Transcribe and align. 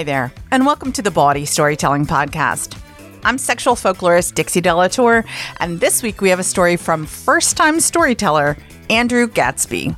Hi 0.00 0.04
there, 0.04 0.32
and 0.50 0.64
welcome 0.64 0.92
to 0.92 1.02
the 1.02 1.10
Bawdy 1.10 1.44
Storytelling 1.44 2.06
Podcast. 2.06 2.74
I'm 3.22 3.36
sexual 3.36 3.74
folklorist 3.74 4.34
Dixie 4.34 4.62
De 4.62 4.74
La 4.74 4.88
Tour, 4.88 5.26
and 5.58 5.78
this 5.78 6.02
week 6.02 6.22
we 6.22 6.30
have 6.30 6.38
a 6.38 6.42
story 6.42 6.78
from 6.78 7.04
first 7.04 7.58
time 7.58 7.80
storyteller 7.80 8.56
Andrew 8.88 9.26
Gatsby. 9.26 9.94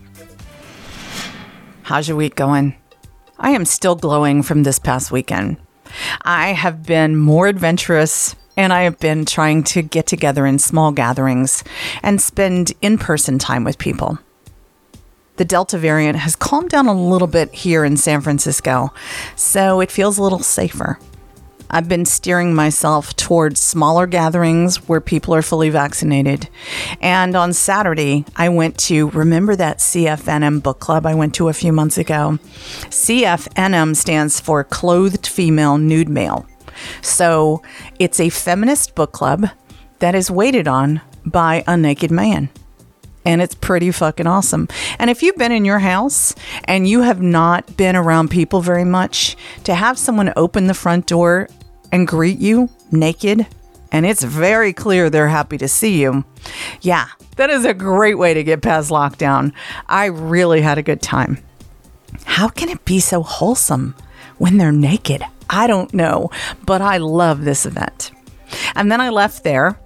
How's 1.83 2.09
your 2.09 2.17
week 2.17 2.35
going? 2.35 2.75
I 3.39 3.51
am 3.51 3.65
still 3.65 3.95
glowing 3.95 4.43
from 4.43 4.65
this 4.65 4.81
past 4.81 5.13
weekend. 5.13 5.59
I 6.23 6.49
have 6.49 6.83
been 6.83 7.15
more 7.15 7.47
adventurous 7.47 8.35
and 8.57 8.73
I 8.73 8.83
have 8.83 8.99
been 8.99 9.25
trying 9.25 9.63
to 9.63 9.83
get 9.83 10.09
together 10.09 10.47
in 10.47 10.59
small 10.59 10.91
gatherings 10.91 11.63
and 12.03 12.21
spend 12.21 12.73
in 12.83 12.99
person 12.99 13.39
time 13.39 13.63
with 13.63 13.79
people. 13.79 14.19
The 15.37 15.45
Delta 15.47 15.79
variant 15.79 16.19
has 16.19 16.37
calmed 16.37 16.71
down 16.71 16.87
a 16.87 16.95
little 16.95 17.29
bit 17.29 17.55
here 17.55 17.85
in 17.85 17.97
San 17.97 18.21
Francisco, 18.21 18.93
so 19.35 19.81
it 19.81 19.91
feels 19.91 20.19
a 20.19 20.23
little 20.23 20.41
safer. 20.41 20.99
I've 21.71 21.89
been 21.89 22.05
steering 22.05 22.55
myself 22.55 23.17
towards 23.17 23.59
smaller 23.59 24.07
gatherings 24.07 24.89
where 24.89 25.01
people 25.01 25.35
are 25.35 25.41
fully 25.41 25.71
vaccinated. 25.71 26.51
And 27.01 27.35
on 27.35 27.55
Saturday, 27.55 28.27
I 28.37 28.51
went 28.51 28.77
to 28.81 29.09
remember 29.11 29.57
that 29.57 29.79
CFNM 29.79 30.63
book 30.63 30.81
club 30.81 31.07
I 31.07 31.15
went 31.15 31.35
to 31.37 31.49
a 31.49 31.55
few 31.55 31.73
months 31.73 31.97
ago. 31.97 32.39
CFNM 32.91 33.97
stands 33.97 34.39
for 34.39 34.65
Clothed 34.65 35.27
Female 35.27 35.79
Nude 35.79 36.11
Male. 36.11 36.47
So 37.01 37.63
it's 37.99 38.21
a 38.21 38.29
feminist 38.29 38.95
book 38.95 39.13
club 39.13 39.49
that 40.01 40.15
is 40.15 40.31
waited 40.31 40.69
on 40.69 41.01
by 41.25 41.65
a 41.67 41.79
naked 41.79 42.11
man 42.11 42.51
and 43.25 43.41
it's 43.41 43.55
pretty 43.55 43.91
fucking 43.91 44.27
awesome. 44.27 44.69
And 44.99 45.11
if 45.11 45.23
you've 45.23 45.37
been 45.37 45.53
in 45.53 45.65
your 45.65 45.79
house 45.79 46.35
and 46.65 46.89
you 46.89 47.03
have 47.03 47.23
not 47.23 47.77
been 47.77 47.97
around 47.97 48.31
people 48.31 48.61
very 48.61 48.85
much, 48.85 49.37
to 49.65 49.75
have 49.75 49.99
someone 49.99 50.33
open 50.37 50.67
the 50.67 50.75
front 50.75 51.07
door 51.07 51.49
and 51.91 52.09
greet 52.09 52.39
you 52.39 52.69
naked, 52.91 53.47
and 53.91 54.07
it's 54.07 54.23
very 54.23 54.73
clear 54.73 55.11
they're 55.11 55.29
happy 55.29 55.59
to 55.59 55.69
see 55.69 56.01
you, 56.01 56.25
yeah, 56.81 57.07
that 57.37 57.51
is 57.51 57.65
a 57.65 57.75
great 57.75 58.19
way 58.19 58.35
to 58.35 58.43
get 58.43 58.63
past 58.63 58.91
lockdown. 58.91 59.53
I 59.89 60.07
really 60.07 60.63
had 60.63 60.79
a 60.79 60.83
good 60.83 61.03
time. 61.03 61.39
How 62.25 62.49
can 62.49 62.69
it 62.69 62.85
be 62.85 63.01
so 63.01 63.23
wholesome 63.23 63.95
when 64.39 64.57
they're 64.57 64.73
naked? 64.73 65.23
I 65.49 65.67
don't 65.67 65.93
know, 65.93 66.31
but 66.65 66.81
I 66.81 66.97
love 66.97 67.45
this 67.45 67.67
event. 67.67 68.11
And 68.75 68.91
then 68.91 69.01
I 69.01 69.11
left 69.11 69.45
there 69.45 69.79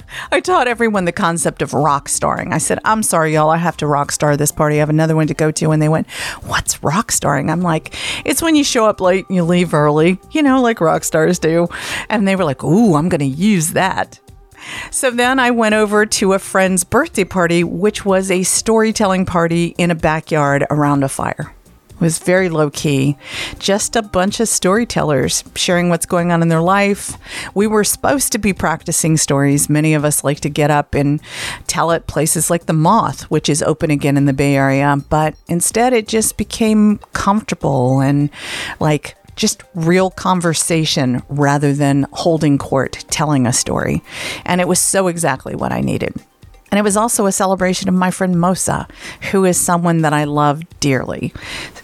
I 0.32 0.40
taught 0.40 0.68
everyone 0.68 1.04
the 1.04 1.12
concept 1.12 1.62
of 1.62 1.74
rock 1.74 2.08
starring. 2.08 2.52
I 2.52 2.58
said, 2.58 2.78
I'm 2.84 3.02
sorry, 3.02 3.34
y'all, 3.34 3.50
I 3.50 3.56
have 3.56 3.76
to 3.78 3.86
rock 3.86 4.12
star 4.12 4.36
this 4.36 4.52
party. 4.52 4.76
I 4.76 4.78
have 4.78 4.90
another 4.90 5.16
one 5.16 5.26
to 5.26 5.34
go 5.34 5.50
to. 5.52 5.70
And 5.70 5.80
they 5.80 5.88
went, 5.88 6.08
What's 6.44 6.82
rock 6.82 7.12
starring? 7.12 7.50
I'm 7.50 7.62
like, 7.62 7.94
It's 8.24 8.42
when 8.42 8.56
you 8.56 8.64
show 8.64 8.86
up 8.86 9.00
late 9.00 9.26
and 9.28 9.36
you 9.36 9.44
leave 9.44 9.74
early, 9.74 10.18
you 10.30 10.42
know, 10.42 10.60
like 10.60 10.80
rock 10.80 11.04
stars 11.04 11.38
do. 11.38 11.68
And 12.08 12.26
they 12.26 12.36
were 12.36 12.44
like, 12.44 12.62
Ooh, 12.64 12.94
I'm 12.94 13.08
going 13.08 13.20
to 13.20 13.26
use 13.26 13.72
that. 13.72 14.20
So 14.90 15.10
then 15.10 15.38
I 15.38 15.50
went 15.50 15.74
over 15.74 16.06
to 16.06 16.32
a 16.32 16.38
friend's 16.38 16.82
birthday 16.82 17.24
party, 17.24 17.62
which 17.62 18.04
was 18.04 18.30
a 18.30 18.42
storytelling 18.42 19.26
party 19.26 19.74
in 19.78 19.90
a 19.90 19.94
backyard 19.94 20.66
around 20.70 21.04
a 21.04 21.08
fire. 21.08 21.54
Was 21.98 22.18
very 22.18 22.48
low 22.48 22.70
key, 22.70 23.16
just 23.58 23.96
a 23.96 24.02
bunch 24.02 24.38
of 24.40 24.48
storytellers 24.48 25.42
sharing 25.54 25.88
what's 25.88 26.04
going 26.04 26.30
on 26.30 26.42
in 26.42 26.48
their 26.48 26.60
life. 26.60 27.16
We 27.54 27.66
were 27.66 27.84
supposed 27.84 28.32
to 28.32 28.38
be 28.38 28.52
practicing 28.52 29.16
stories. 29.16 29.70
Many 29.70 29.94
of 29.94 30.04
us 30.04 30.22
like 30.22 30.40
to 30.40 30.50
get 30.50 30.70
up 30.70 30.94
and 30.94 31.20
tell 31.66 31.92
at 31.92 32.06
places 32.06 32.50
like 32.50 32.66
The 32.66 32.74
Moth, 32.74 33.22
which 33.30 33.48
is 33.48 33.62
open 33.62 33.90
again 33.90 34.16
in 34.16 34.26
the 34.26 34.32
Bay 34.34 34.56
Area, 34.56 34.96
but 35.08 35.34
instead 35.48 35.92
it 35.92 36.06
just 36.06 36.36
became 36.36 36.98
comfortable 37.14 38.00
and 38.00 38.28
like 38.78 39.16
just 39.36 39.62
real 39.74 40.10
conversation 40.10 41.22
rather 41.28 41.72
than 41.72 42.06
holding 42.12 42.58
court 42.58 43.04
telling 43.10 43.46
a 43.46 43.52
story. 43.52 44.02
And 44.44 44.60
it 44.60 44.68
was 44.68 44.80
so 44.80 45.08
exactly 45.08 45.54
what 45.54 45.72
I 45.72 45.80
needed. 45.80 46.14
And 46.70 46.78
it 46.78 46.82
was 46.82 46.96
also 46.96 47.26
a 47.26 47.32
celebration 47.32 47.88
of 47.88 47.94
my 47.94 48.10
friend 48.10 48.34
Mosa, 48.34 48.90
who 49.30 49.44
is 49.44 49.58
someone 49.58 50.02
that 50.02 50.12
I 50.12 50.24
love 50.24 50.62
dearly. 50.80 51.32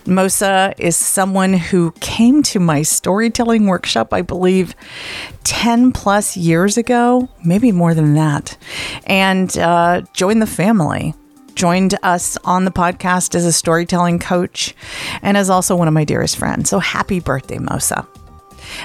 Mosa 0.05 0.75
is 0.79 0.97
someone 0.97 1.55
who 1.55 1.93
came 2.01 2.43
to 2.45 2.59
my 2.59 2.83
storytelling 2.83 3.67
workshop, 3.67 4.13
I 4.13 4.23
believe, 4.23 4.75
10 5.45 5.93
plus 5.93 6.37
years 6.37 6.77
ago, 6.77 7.29
maybe 7.45 7.71
more 7.71 7.95
than 7.95 8.15
that, 8.15 8.57
and 9.05 9.57
uh, 9.59 10.03
joined 10.13 10.43
the 10.43 10.47
family. 10.47 11.15
Joined 11.55 11.99
us 12.03 12.39
on 12.45 12.65
the 12.65 12.71
podcast 12.71 13.35
as 13.35 13.45
a 13.45 13.53
storytelling 13.53 14.19
coach 14.19 14.75
and 15.21 15.37
is 15.37 15.51
also 15.51 15.77
one 15.77 15.87
of 15.87 15.93
my 15.93 16.03
dearest 16.03 16.39
friends. 16.39 16.71
So 16.71 16.79
happy 16.79 17.21
birthday, 17.21 17.59
Mosa. 17.59 18.07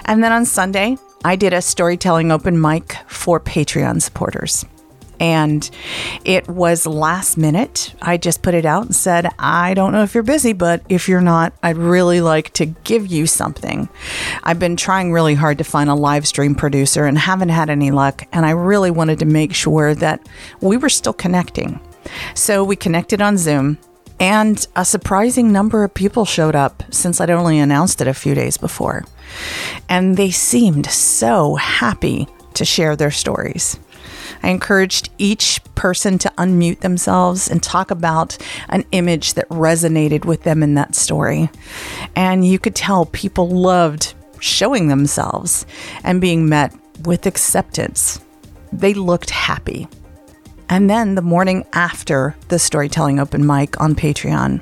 And 0.04 0.22
then 0.22 0.34
on 0.34 0.46
Sunday, 0.46 0.98
I 1.24 1.38
did 1.38 1.54
a 1.54 1.62
storytelling 1.62 2.30
open 2.30 2.60
mic 2.60 2.98
for 3.08 3.40
Patreon 3.40 4.02
supporters 4.02 4.66
and 5.20 5.70
it 6.26 6.48
was 6.48 6.86
last 6.86 7.38
minute. 7.38 7.94
I 8.02 8.18
just 8.18 8.42
put 8.42 8.54
it 8.54 8.66
out 8.66 8.86
and 8.86 8.96
said, 8.96 9.30
I 9.40 9.74
don't 9.74 9.92
know 9.92 10.04
if 10.04 10.14
you're 10.14 10.24
busy, 10.24 10.54
but 10.54 10.84
if 10.90 11.08
you're 11.10 11.22
not, 11.22 11.54
I'd 11.64 11.78
really 11.78 12.22
like 12.22 12.54
to 12.54 12.66
give 12.66 13.08
you 13.08 13.28
something. 13.28 13.90
I've 14.44 14.60
been 14.60 14.78
trying 14.78 15.12
really 15.12 15.36
hard 15.36 15.58
to 15.58 15.64
find 15.64 15.90
a 15.90 15.96
live 15.96 16.28
stream 16.28 16.56
producer 16.56 17.06
and 17.06 17.18
haven't 17.18 17.50
had 17.50 17.70
any 17.70 17.92
luck. 17.92 18.24
And 18.32 18.46
I 18.46 18.52
really 18.52 18.92
wanted 18.92 19.20
to 19.20 19.26
make 19.26 19.54
sure 19.54 19.96
that 19.96 20.28
we 20.62 20.78
were 20.78 20.90
still 20.90 21.14
connecting. 21.14 21.80
So 22.34 22.64
we 22.64 22.76
connected 22.76 23.22
on 23.22 23.38
Zoom. 23.38 23.78
And 24.20 24.66
a 24.76 24.84
surprising 24.84 25.52
number 25.52 25.84
of 25.84 25.94
people 25.94 26.26
showed 26.26 26.56
up 26.56 26.82
since 26.90 27.22
I'd 27.22 27.30
only 27.30 27.60
announced 27.60 28.02
it 28.02 28.08
a 28.08 28.16
few 28.16 28.34
days 28.34 28.58
before. 28.58 29.06
And 29.90 30.18
they 30.18 30.32
seemed 30.32 30.88
so 30.88 31.56
happy 31.56 32.28
to 32.56 32.66
share 32.66 32.96
their 32.96 33.12
stories. 33.12 33.78
I 34.44 34.50
encouraged 34.50 35.10
each 35.18 35.62
person 35.76 36.18
to 36.20 36.34
unmute 36.38 36.80
themselves 36.80 37.48
and 37.48 37.62
talk 37.62 37.92
about 37.92 38.38
an 38.70 38.86
image 38.92 39.34
that 39.36 39.50
resonated 39.50 40.26
with 40.26 40.44
them 40.44 40.64
in 40.64 40.74
that 40.76 40.96
story. 40.96 41.50
And 42.16 42.46
you 42.46 42.60
could 42.60 42.76
tell 42.76 43.06
people 43.06 43.50
loved 43.50 44.14
showing 44.40 44.88
themselves 44.88 45.66
and 46.04 46.22
being 46.22 46.50
met 46.50 46.74
with 47.04 47.26
acceptance. 47.26 48.20
They 48.72 48.94
looked 48.94 49.30
happy. 49.30 49.88
And 50.70 50.90
then 50.90 51.16
the 51.16 51.22
morning 51.22 51.66
after 51.74 52.36
the 52.50 52.60
storytelling 52.60 53.20
open 53.20 53.46
mic 53.46 53.80
on 53.80 53.96
Patreon, 53.96 54.62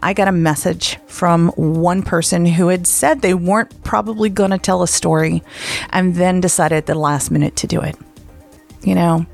I 0.00 0.12
got 0.12 0.26
a 0.26 0.32
message 0.32 0.98
from 1.06 1.50
one 1.50 2.02
person 2.02 2.44
who 2.44 2.68
had 2.68 2.86
said 2.88 3.20
they 3.20 3.34
weren't 3.34 3.84
probably 3.84 4.28
going 4.28 4.50
to 4.50 4.58
tell 4.58 4.82
a 4.82 4.88
story 4.88 5.44
and 5.90 6.16
then 6.16 6.40
decided 6.40 6.76
at 6.76 6.86
the 6.86 6.96
last 6.96 7.30
minute 7.30 7.54
to 7.56 7.68
do 7.68 7.80
it. 7.80 7.96
You 8.84 8.94
know, 8.94 9.26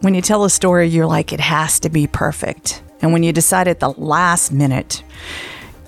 when 0.00 0.14
you 0.14 0.22
tell 0.22 0.44
a 0.44 0.50
story, 0.50 0.86
you're 0.86 1.06
like, 1.06 1.32
it 1.32 1.40
has 1.40 1.80
to 1.80 1.90
be 1.90 2.06
perfect. 2.06 2.82
And 3.02 3.12
when 3.12 3.22
you 3.22 3.32
decide 3.32 3.68
at 3.68 3.80
the 3.80 3.90
last 3.90 4.52
minute, 4.52 5.02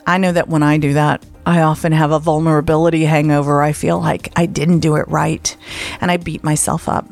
I 0.07 0.19
know 0.19 0.33
that 0.33 0.49
when 0.49 0.63
I 0.63 0.79
do 0.79 0.95
that, 0.95 1.25
I 1.47 1.63
often 1.63 1.93
have 1.93 2.11
a 2.11 2.19
vulnerability 2.19 3.05
hangover. 3.05 3.63
I 3.63 3.73
feel 3.73 3.99
like 3.99 4.33
I 4.37 4.47
didn't 4.47 4.81
do 4.81 4.97
it 4.97 5.09
right 5.09 5.57
and 6.01 6.11
I 6.11 6.17
beat 6.17 6.45
myself 6.45 6.89
up. 6.89 7.07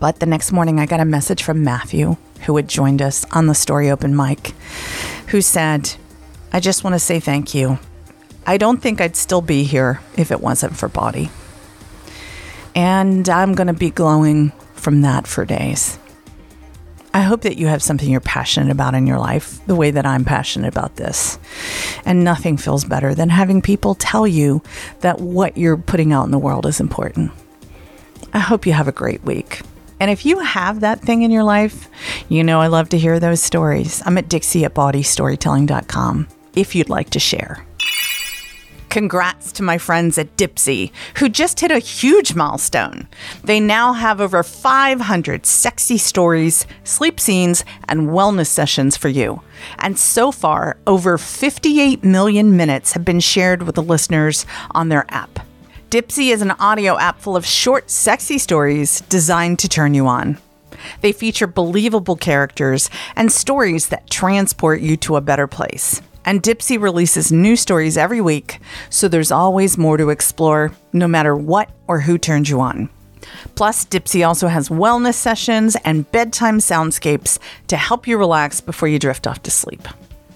But 0.00 0.18
the 0.18 0.26
next 0.26 0.50
morning, 0.50 0.80
I 0.80 0.86
got 0.86 1.00
a 1.00 1.04
message 1.04 1.42
from 1.42 1.62
Matthew, 1.62 2.16
who 2.46 2.56
had 2.56 2.68
joined 2.68 3.02
us 3.02 3.24
on 3.32 3.46
the 3.46 3.54
story 3.54 3.90
open 3.90 4.16
mic, 4.16 4.54
who 5.28 5.42
said, 5.42 5.94
I 6.52 6.58
just 6.58 6.82
want 6.82 6.94
to 6.94 6.98
say 6.98 7.20
thank 7.20 7.54
you. 7.54 7.78
I 8.46 8.56
don't 8.56 8.82
think 8.82 9.00
I'd 9.00 9.14
still 9.14 9.42
be 9.42 9.64
here 9.64 10.00
if 10.16 10.30
it 10.32 10.40
wasn't 10.40 10.76
for 10.76 10.88
Bawdy. 10.88 11.30
And 12.74 13.28
I'm 13.28 13.54
going 13.54 13.66
to 13.66 13.72
be 13.72 13.90
glowing 13.90 14.52
from 14.80 15.02
that 15.02 15.26
for 15.26 15.44
days. 15.44 15.98
I 17.12 17.22
hope 17.22 17.42
that 17.42 17.56
you 17.56 17.66
have 17.66 17.82
something 17.82 18.08
you're 18.08 18.20
passionate 18.20 18.70
about 18.70 18.94
in 18.94 19.06
your 19.06 19.18
life, 19.18 19.64
the 19.66 19.74
way 19.74 19.90
that 19.90 20.06
I'm 20.06 20.24
passionate 20.24 20.68
about 20.68 20.96
this. 20.96 21.38
And 22.04 22.22
nothing 22.22 22.56
feels 22.56 22.84
better 22.84 23.14
than 23.14 23.30
having 23.30 23.62
people 23.62 23.96
tell 23.96 24.26
you 24.26 24.62
that 25.00 25.20
what 25.20 25.56
you're 25.56 25.76
putting 25.76 26.12
out 26.12 26.24
in 26.24 26.30
the 26.30 26.38
world 26.38 26.66
is 26.66 26.78
important. 26.78 27.32
I 28.32 28.38
hope 28.38 28.64
you 28.64 28.72
have 28.72 28.86
a 28.86 28.92
great 28.92 29.24
week. 29.24 29.62
And 29.98 30.10
if 30.10 30.24
you 30.24 30.38
have 30.38 30.80
that 30.80 31.00
thing 31.00 31.22
in 31.22 31.32
your 31.32 31.42
life, 31.42 31.88
you 32.28 32.44
know 32.44 32.60
I 32.60 32.68
love 32.68 32.88
to 32.90 32.98
hear 32.98 33.18
those 33.18 33.42
stories. 33.42 34.02
I'm 34.06 34.16
at 34.16 34.28
Dixie 34.28 34.64
at 34.64 34.74
bawdystorytelling.com 34.74 36.28
if 36.54 36.74
you'd 36.74 36.88
like 36.88 37.10
to 37.10 37.18
share. 37.18 37.66
Congrats 38.90 39.52
to 39.52 39.62
my 39.62 39.78
friends 39.78 40.18
at 40.18 40.36
Dipsea, 40.36 40.90
who 41.18 41.28
just 41.28 41.60
hit 41.60 41.70
a 41.70 41.78
huge 41.78 42.34
milestone. 42.34 43.06
They 43.44 43.60
now 43.60 43.92
have 43.92 44.20
over 44.20 44.42
500 44.42 45.46
sexy 45.46 45.96
stories, 45.96 46.66
sleep 46.82 47.20
scenes, 47.20 47.64
and 47.88 48.08
wellness 48.08 48.48
sessions 48.48 48.96
for 48.96 49.08
you. 49.08 49.42
And 49.78 49.96
so 49.96 50.32
far, 50.32 50.76
over 50.88 51.18
58 51.18 52.02
million 52.02 52.56
minutes 52.56 52.92
have 52.92 53.04
been 53.04 53.20
shared 53.20 53.62
with 53.62 53.76
the 53.76 53.82
listeners 53.82 54.44
on 54.72 54.88
their 54.88 55.06
app. 55.08 55.46
Dipsea 55.90 56.32
is 56.32 56.42
an 56.42 56.52
audio 56.52 56.98
app 56.98 57.20
full 57.20 57.36
of 57.36 57.46
short, 57.46 57.90
sexy 57.90 58.38
stories 58.38 59.02
designed 59.02 59.60
to 59.60 59.68
turn 59.68 59.94
you 59.94 60.08
on. 60.08 60.38
They 61.00 61.12
feature 61.12 61.46
believable 61.46 62.16
characters 62.16 62.90
and 63.14 63.30
stories 63.30 63.88
that 63.88 64.10
transport 64.10 64.80
you 64.80 64.96
to 64.98 65.16
a 65.16 65.20
better 65.20 65.46
place. 65.46 66.02
And 66.24 66.42
Dipsea 66.42 66.80
releases 66.80 67.32
new 67.32 67.56
stories 67.56 67.96
every 67.96 68.20
week, 68.20 68.60
so 68.90 69.08
there's 69.08 69.32
always 69.32 69.78
more 69.78 69.96
to 69.96 70.10
explore, 70.10 70.72
no 70.92 71.08
matter 71.08 71.34
what 71.34 71.70
or 71.86 72.00
who 72.00 72.18
turns 72.18 72.50
you 72.50 72.60
on. 72.60 72.90
Plus, 73.54 73.84
Dipsea 73.84 74.26
also 74.26 74.48
has 74.48 74.68
wellness 74.68 75.14
sessions 75.14 75.76
and 75.84 76.10
bedtime 76.10 76.58
soundscapes 76.58 77.38
to 77.68 77.76
help 77.76 78.06
you 78.06 78.18
relax 78.18 78.60
before 78.60 78.88
you 78.88 78.98
drift 78.98 79.26
off 79.26 79.42
to 79.42 79.50
sleep. 79.50 79.86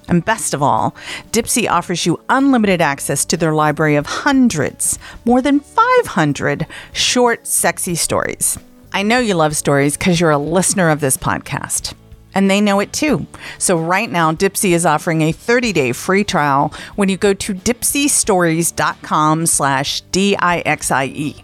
And 0.08 0.24
best 0.24 0.52
of 0.52 0.62
all, 0.62 0.94
Dipsea 1.32 1.70
offers 1.70 2.04
you 2.04 2.20
unlimited 2.28 2.80
access 2.80 3.24
to 3.26 3.36
their 3.36 3.54
library 3.54 3.96
of 3.96 4.06
hundreds, 4.06 4.98
more 5.24 5.40
than 5.40 5.60
500 5.60 6.66
short, 6.92 7.46
sexy 7.46 7.94
stories. 7.94 8.58
I 8.92 9.02
know 9.02 9.18
you 9.18 9.34
love 9.34 9.56
stories 9.56 9.96
because 9.96 10.20
you're 10.20 10.30
a 10.30 10.38
listener 10.38 10.90
of 10.90 11.00
this 11.00 11.16
podcast 11.16 11.94
and 12.34 12.50
they 12.50 12.60
know 12.60 12.80
it 12.80 12.92
too. 12.92 13.26
So 13.58 13.78
right 13.78 14.10
now, 14.10 14.32
Dipsea 14.32 14.72
is 14.72 14.84
offering 14.84 15.22
a 15.22 15.32
30-day 15.32 15.92
free 15.92 16.24
trial 16.24 16.74
when 16.96 17.08
you 17.08 17.16
go 17.16 17.32
to 17.34 17.54
dipseastories.com 17.54 19.46
slash 19.46 20.00
D-I-X-I-E. 20.02 21.36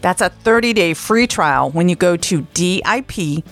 That's 0.00 0.22
a 0.22 0.30
30-day 0.30 0.94
free 0.94 1.26
trial 1.26 1.70
when 1.70 1.88
you 1.88 1.96
go 1.96 2.16
to 2.16 2.42
D-I-P-S-E-A 2.54 3.46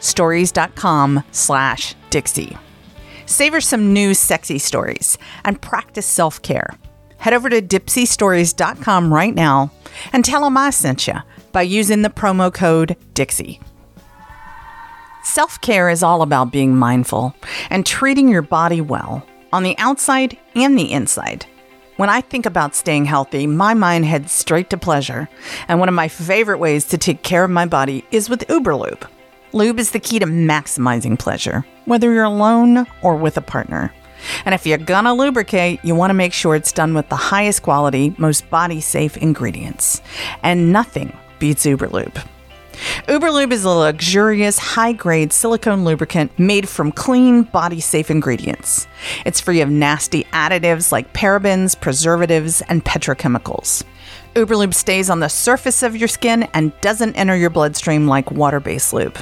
stories.com 0.00 1.24
slash 1.30 1.94
Dixie. 2.10 2.56
Savor 3.26 3.60
some 3.60 3.92
new 3.92 4.14
sexy 4.14 4.58
stories 4.58 5.16
and 5.44 5.62
practice 5.62 6.06
self-care. 6.06 6.70
Head 7.18 7.34
over 7.34 7.48
to 7.48 7.62
dipseastories.com 7.62 9.14
right 9.14 9.34
now 9.34 9.70
and 10.12 10.24
tell 10.24 10.42
them 10.42 10.56
I 10.56 10.70
sent 10.70 11.06
you 11.06 11.14
by 11.52 11.62
using 11.62 12.02
the 12.02 12.10
promo 12.10 12.52
code 12.52 12.96
Dixie. 13.14 13.60
Self 15.22 15.60
care 15.60 15.88
is 15.88 16.02
all 16.02 16.22
about 16.22 16.50
being 16.50 16.76
mindful 16.76 17.34
and 17.70 17.86
treating 17.86 18.28
your 18.28 18.42
body 18.42 18.80
well 18.80 19.24
on 19.52 19.62
the 19.62 19.78
outside 19.78 20.36
and 20.56 20.76
the 20.76 20.92
inside. 20.92 21.46
When 21.96 22.10
I 22.10 22.22
think 22.22 22.44
about 22.44 22.74
staying 22.74 23.04
healthy, 23.04 23.46
my 23.46 23.72
mind 23.74 24.04
heads 24.04 24.32
straight 24.32 24.70
to 24.70 24.76
pleasure, 24.76 25.28
and 25.68 25.78
one 25.78 25.88
of 25.88 25.94
my 25.94 26.08
favorite 26.08 26.58
ways 26.58 26.86
to 26.86 26.98
take 26.98 27.22
care 27.22 27.44
of 27.44 27.50
my 27.50 27.66
body 27.66 28.04
is 28.10 28.28
with 28.28 28.48
Uberlube. 28.48 29.06
Lube 29.52 29.78
is 29.78 29.92
the 29.92 30.00
key 30.00 30.18
to 30.18 30.26
maximizing 30.26 31.16
pleasure, 31.16 31.64
whether 31.84 32.12
you're 32.12 32.24
alone 32.24 32.86
or 33.02 33.14
with 33.14 33.36
a 33.36 33.42
partner. 33.42 33.92
And 34.44 34.54
if 34.54 34.66
you're 34.66 34.78
gonna 34.78 35.14
lubricate, 35.14 35.84
you 35.84 35.94
wanna 35.94 36.14
make 36.14 36.32
sure 36.32 36.56
it's 36.56 36.72
done 36.72 36.94
with 36.94 37.08
the 37.10 37.16
highest 37.16 37.62
quality, 37.62 38.12
most 38.18 38.50
body 38.50 38.80
safe 38.80 39.16
ingredients. 39.16 40.02
And 40.42 40.72
nothing 40.72 41.16
beats 41.38 41.64
Uberlube. 41.64 42.24
Uberlube 43.06 43.52
is 43.52 43.64
a 43.64 43.70
luxurious, 43.70 44.58
high 44.58 44.92
grade 44.92 45.32
silicone 45.32 45.84
lubricant 45.84 46.36
made 46.38 46.68
from 46.68 46.92
clean, 46.92 47.42
body 47.42 47.80
safe 47.80 48.10
ingredients. 48.10 48.86
It's 49.24 49.40
free 49.40 49.60
of 49.60 49.70
nasty 49.70 50.24
additives 50.32 50.90
like 50.90 51.12
parabens, 51.12 51.80
preservatives, 51.80 52.60
and 52.62 52.84
petrochemicals. 52.84 53.84
Uberlube 54.34 54.74
stays 54.74 55.10
on 55.10 55.20
the 55.20 55.28
surface 55.28 55.82
of 55.82 55.96
your 55.96 56.08
skin 56.08 56.44
and 56.54 56.72
doesn't 56.80 57.16
enter 57.16 57.36
your 57.36 57.50
bloodstream 57.50 58.06
like 58.08 58.30
water 58.30 58.60
based 58.60 58.92
lube. 58.92 59.18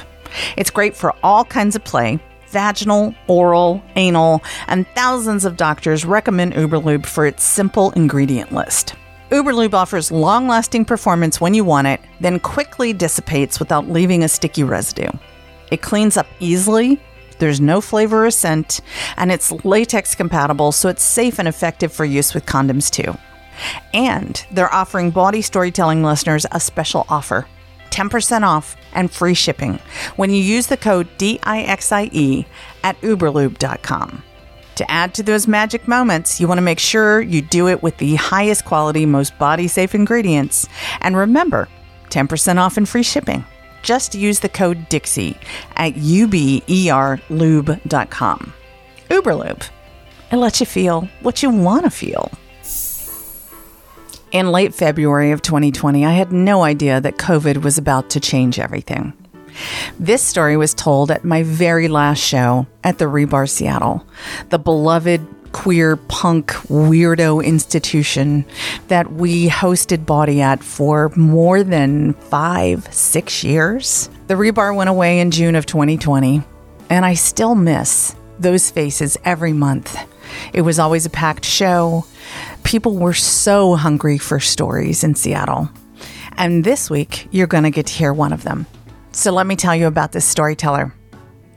It's 0.57 0.69
great 0.69 0.95
for 0.95 1.13
all 1.23 1.45
kinds 1.45 1.75
of 1.75 1.83
play 1.83 2.19
vaginal, 2.47 3.15
oral, 3.27 3.81
anal, 3.95 4.43
and 4.67 4.85
thousands 4.89 5.45
of 5.45 5.55
doctors 5.55 6.03
recommend 6.03 6.53
Uberlube 6.53 7.05
for 7.05 7.25
its 7.25 7.45
simple 7.45 7.91
ingredient 7.91 8.51
list. 8.51 8.95
Uberlube 9.31 9.73
offers 9.73 10.11
long 10.11 10.45
lasting 10.45 10.83
performance 10.83 11.39
when 11.39 11.53
you 11.53 11.63
want 11.63 11.87
it, 11.87 12.01
then 12.19 12.37
quickly 12.37 12.91
dissipates 12.91 13.59
without 13.59 13.87
leaving 13.87 14.23
a 14.23 14.27
sticky 14.27 14.65
residue. 14.65 15.09
It 15.71 15.81
cleans 15.81 16.17
up 16.17 16.27
easily, 16.41 16.99
there's 17.39 17.61
no 17.61 17.79
flavor 17.79 18.25
or 18.25 18.31
scent, 18.31 18.81
and 19.15 19.31
it's 19.31 19.53
latex 19.63 20.15
compatible, 20.15 20.73
so 20.73 20.89
it's 20.89 21.01
safe 21.01 21.39
and 21.39 21.47
effective 21.47 21.93
for 21.93 22.03
use 22.03 22.33
with 22.33 22.45
condoms 22.45 22.91
too. 22.91 23.17
And 23.93 24.45
they're 24.51 24.73
offering 24.73 25.11
Bawdy 25.11 25.41
Storytelling 25.41 26.03
listeners 26.03 26.45
a 26.51 26.59
special 26.59 27.05
offer 27.07 27.47
10% 27.91 28.43
off 28.43 28.75
and 28.93 29.09
free 29.09 29.33
shipping 29.33 29.79
when 30.17 30.29
you 30.31 30.41
use 30.43 30.67
the 30.67 30.75
code 30.75 31.07
DIXIE 31.17 32.45
at 32.83 32.99
uberlube.com. 32.99 34.23
To 34.81 34.89
add 34.89 35.13
to 35.13 35.21
those 35.21 35.47
magic 35.47 35.87
moments, 35.87 36.41
you 36.41 36.47
want 36.47 36.57
to 36.57 36.63
make 36.63 36.79
sure 36.79 37.21
you 37.21 37.43
do 37.43 37.67
it 37.67 37.83
with 37.83 37.97
the 37.97 38.15
highest 38.15 38.65
quality, 38.65 39.05
most 39.05 39.37
body 39.37 39.67
safe 39.67 39.93
ingredients. 39.93 40.67
And 41.01 41.15
remember, 41.15 41.67
10% 42.09 42.57
off 42.57 42.77
and 42.77 42.89
free 42.89 43.03
shipping. 43.03 43.45
Just 43.83 44.15
use 44.15 44.39
the 44.39 44.49
code 44.49 44.89
Dixie 44.89 45.37
at 45.75 45.93
uberlube.com. 45.93 46.63
Uberlube. 49.11 49.69
It 50.31 50.37
lets 50.37 50.59
you 50.59 50.65
feel 50.65 51.07
what 51.21 51.43
you 51.43 51.51
want 51.51 51.83
to 51.83 51.91
feel. 51.91 52.31
In 54.31 54.51
late 54.51 54.73
February 54.73 55.29
of 55.29 55.43
2020, 55.43 56.07
I 56.07 56.13
had 56.13 56.31
no 56.31 56.63
idea 56.63 56.99
that 57.01 57.19
COVID 57.19 57.57
was 57.57 57.77
about 57.77 58.09
to 58.09 58.19
change 58.19 58.57
everything. 58.57 59.13
This 59.99 60.21
story 60.21 60.57
was 60.57 60.73
told 60.73 61.11
at 61.11 61.23
my 61.23 61.43
very 61.43 61.87
last 61.87 62.19
show 62.19 62.67
at 62.83 62.97
the 62.97 63.05
Rebar 63.05 63.49
Seattle, 63.49 64.05
the 64.49 64.59
beloved 64.59 65.25
queer 65.51 65.97
punk 65.97 66.51
weirdo 66.69 67.43
institution 67.43 68.45
that 68.87 69.11
we 69.11 69.49
hosted 69.49 70.05
Bawdy 70.05 70.41
at 70.41 70.63
for 70.63 71.09
more 71.15 71.63
than 71.63 72.13
five, 72.13 72.91
six 72.93 73.43
years. 73.43 74.09
The 74.27 74.35
Rebar 74.35 74.75
went 74.75 74.89
away 74.89 75.19
in 75.19 75.31
June 75.31 75.55
of 75.55 75.65
2020, 75.65 76.41
and 76.89 77.05
I 77.05 77.13
still 77.15 77.55
miss 77.55 78.15
those 78.39 78.71
faces 78.71 79.17
every 79.23 79.53
month. 79.53 79.97
It 80.53 80.61
was 80.61 80.79
always 80.79 81.05
a 81.05 81.09
packed 81.09 81.45
show. 81.45 82.05
People 82.63 82.97
were 82.97 83.13
so 83.13 83.75
hungry 83.75 84.17
for 84.17 84.39
stories 84.39 85.03
in 85.03 85.15
Seattle. 85.15 85.69
And 86.37 86.63
this 86.63 86.89
week, 86.89 87.27
you're 87.31 87.47
going 87.47 87.65
to 87.65 87.71
get 87.71 87.87
to 87.87 87.93
hear 87.93 88.13
one 88.13 88.33
of 88.33 88.43
them. 88.43 88.65
So 89.11 89.31
let 89.31 89.45
me 89.45 89.55
tell 89.55 89.75
you 89.75 89.87
about 89.87 90.11
this 90.11 90.25
storyteller. 90.25 90.93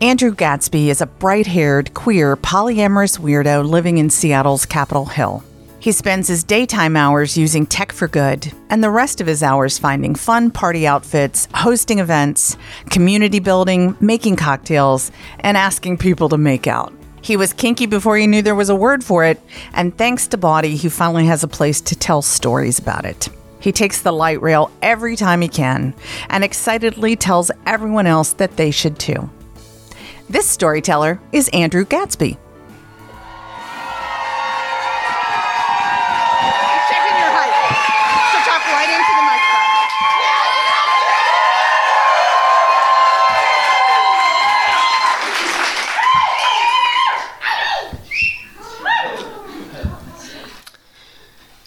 Andrew 0.01 0.35
Gadsby 0.35 0.91
is 0.91 1.01
a 1.01 1.07
bright 1.07 1.47
haired, 1.47 1.95
queer, 1.95 2.37
polyamorous 2.37 3.19
weirdo 3.19 3.69
living 3.69 3.99
in 3.99 4.11
Seattle's 4.11 4.67
Capitol 4.67 5.07
Hill. 5.07 5.43
He 5.79 5.93
spends 5.93 6.29
his 6.29 6.43
daytime 6.43 6.97
hours 6.97 7.37
using 7.37 7.67
tech 7.67 7.93
for 7.93 8.09
good, 8.09 8.53
and 8.71 8.83
the 8.83 8.91
rest 8.91 9.21
of 9.21 9.27
his 9.27 9.43
hours 9.43 9.79
finding 9.79 10.15
fun 10.15 10.51
party 10.51 10.87
outfits, 10.87 11.47
hosting 11.55 11.99
events, 11.99 12.57
community 12.91 13.39
building, 13.39 13.97
making 14.01 14.37
cocktails, 14.37 15.13
and 15.41 15.57
asking 15.57 15.99
people 15.99 16.31
to 16.31 16.39
make 16.39 16.67
out. 16.67 16.93
He 17.21 17.37
was 17.37 17.53
kinky 17.53 17.87
before 17.87 18.17
he 18.17 18.27
knew 18.27 18.43
there 18.43 18.55
was 18.55 18.69
a 18.69 18.75
word 18.75 19.05
for 19.05 19.25
it, 19.25 19.41
and 19.75 19.97
thanks 19.97 20.27
to 20.29 20.37
Bawdy, 20.37 20.77
he 20.77 20.89
finally 20.89 21.27
has 21.27 21.45
a 21.45 21.49
place 21.49 21.81
to 21.83 21.95
tell 21.95 22.21
stories 22.21 22.79
about 22.79 23.05
it. 23.05 23.29
He 23.65 23.73
takes 23.73 24.03
the 24.03 24.13
light 24.13 24.43
rail 24.43 24.71
every 24.83 25.17
time 25.17 25.41
he 25.41 25.49
can 25.49 25.95
and 26.29 26.45
excitedly 26.45 27.17
tells 27.17 27.51
everyone 27.65 28.07
else 28.07 28.35
that 28.35 28.59
they 28.59 28.71
should 28.71 28.99
too. 28.99 29.31
This 30.29 30.47
storyteller 30.47 31.19
is 31.33 31.49
Andrew 31.49 31.87
Gatsby. 31.87 32.37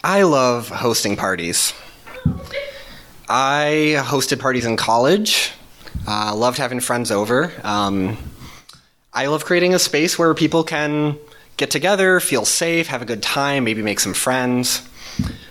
I 0.04 0.22
love 0.22 0.70
hosting 0.70 1.18
parties. 1.18 1.74
I 3.30 3.96
hosted 4.00 4.40
parties 4.40 4.66
in 4.66 4.78
college. 4.78 5.52
Uh, 6.08 6.34
loved 6.36 6.58
having 6.58 6.80
friends 6.80 7.12
over. 7.12 7.52
Um, 7.64 8.18
I 9.14 9.26
love 9.28 9.44
creating 9.44 9.74
a 9.74 9.80
space 9.80 10.18
where 10.18 10.34
people 10.34 10.64
can 10.64 11.18
get 11.58 11.72
together, 11.72 12.20
feel 12.20 12.46
safe, 12.46 12.88
have 12.88 13.02
a 13.02 13.06
good 13.06 13.24
time, 13.24 13.64
maybe 13.64 13.82
make 13.82 14.00
some 14.00 14.14
friends. 14.14 14.88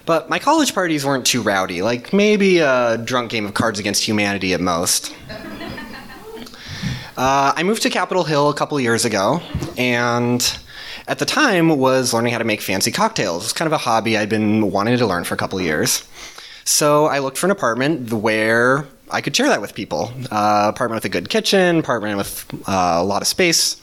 But 0.06 0.30
my 0.30 0.38
college 0.38 0.72
parties 0.72 1.04
weren't 1.04 1.26
too 1.26 1.42
rowdy, 1.42 1.82
like 1.82 2.12
maybe 2.12 2.58
a 2.58 2.96
drunk 2.96 3.30
game 3.30 3.44
of 3.44 3.54
Cards 3.54 3.78
Against 3.78 4.04
Humanity 4.04 4.54
at 4.54 4.60
most. 4.60 5.14
Uh, 7.18 7.54
I 7.56 7.62
moved 7.62 7.80
to 7.84 7.88
Capitol 7.88 8.24
Hill 8.24 8.50
a 8.50 8.54
couple 8.54 8.78
years 8.78 9.06
ago, 9.06 9.40
and 9.78 10.58
at 11.08 11.18
the 11.18 11.24
time 11.24 11.70
was 11.78 12.12
learning 12.12 12.32
how 12.32 12.38
to 12.38 12.44
make 12.44 12.60
fancy 12.60 12.92
cocktails. 12.92 13.44
It's 13.44 13.52
kind 13.54 13.66
of 13.66 13.72
a 13.72 13.78
hobby 13.78 14.18
I'd 14.18 14.28
been 14.28 14.70
wanting 14.70 14.98
to 14.98 15.06
learn 15.06 15.24
for 15.24 15.32
a 15.32 15.38
couple 15.38 15.58
years. 15.58 16.06
So 16.66 17.06
I 17.06 17.20
looked 17.20 17.38
for 17.38 17.46
an 17.46 17.52
apartment 17.52 18.12
where 18.12 18.86
I 19.08 19.20
could 19.20 19.36
share 19.36 19.48
that 19.48 19.60
with 19.60 19.72
people. 19.72 20.12
Uh, 20.32 20.66
apartment 20.74 20.96
with 20.96 21.04
a 21.04 21.08
good 21.08 21.28
kitchen, 21.28 21.78
apartment 21.78 22.18
with 22.18 22.44
uh, 22.68 22.96
a 22.98 23.04
lot 23.04 23.22
of 23.22 23.28
space. 23.28 23.80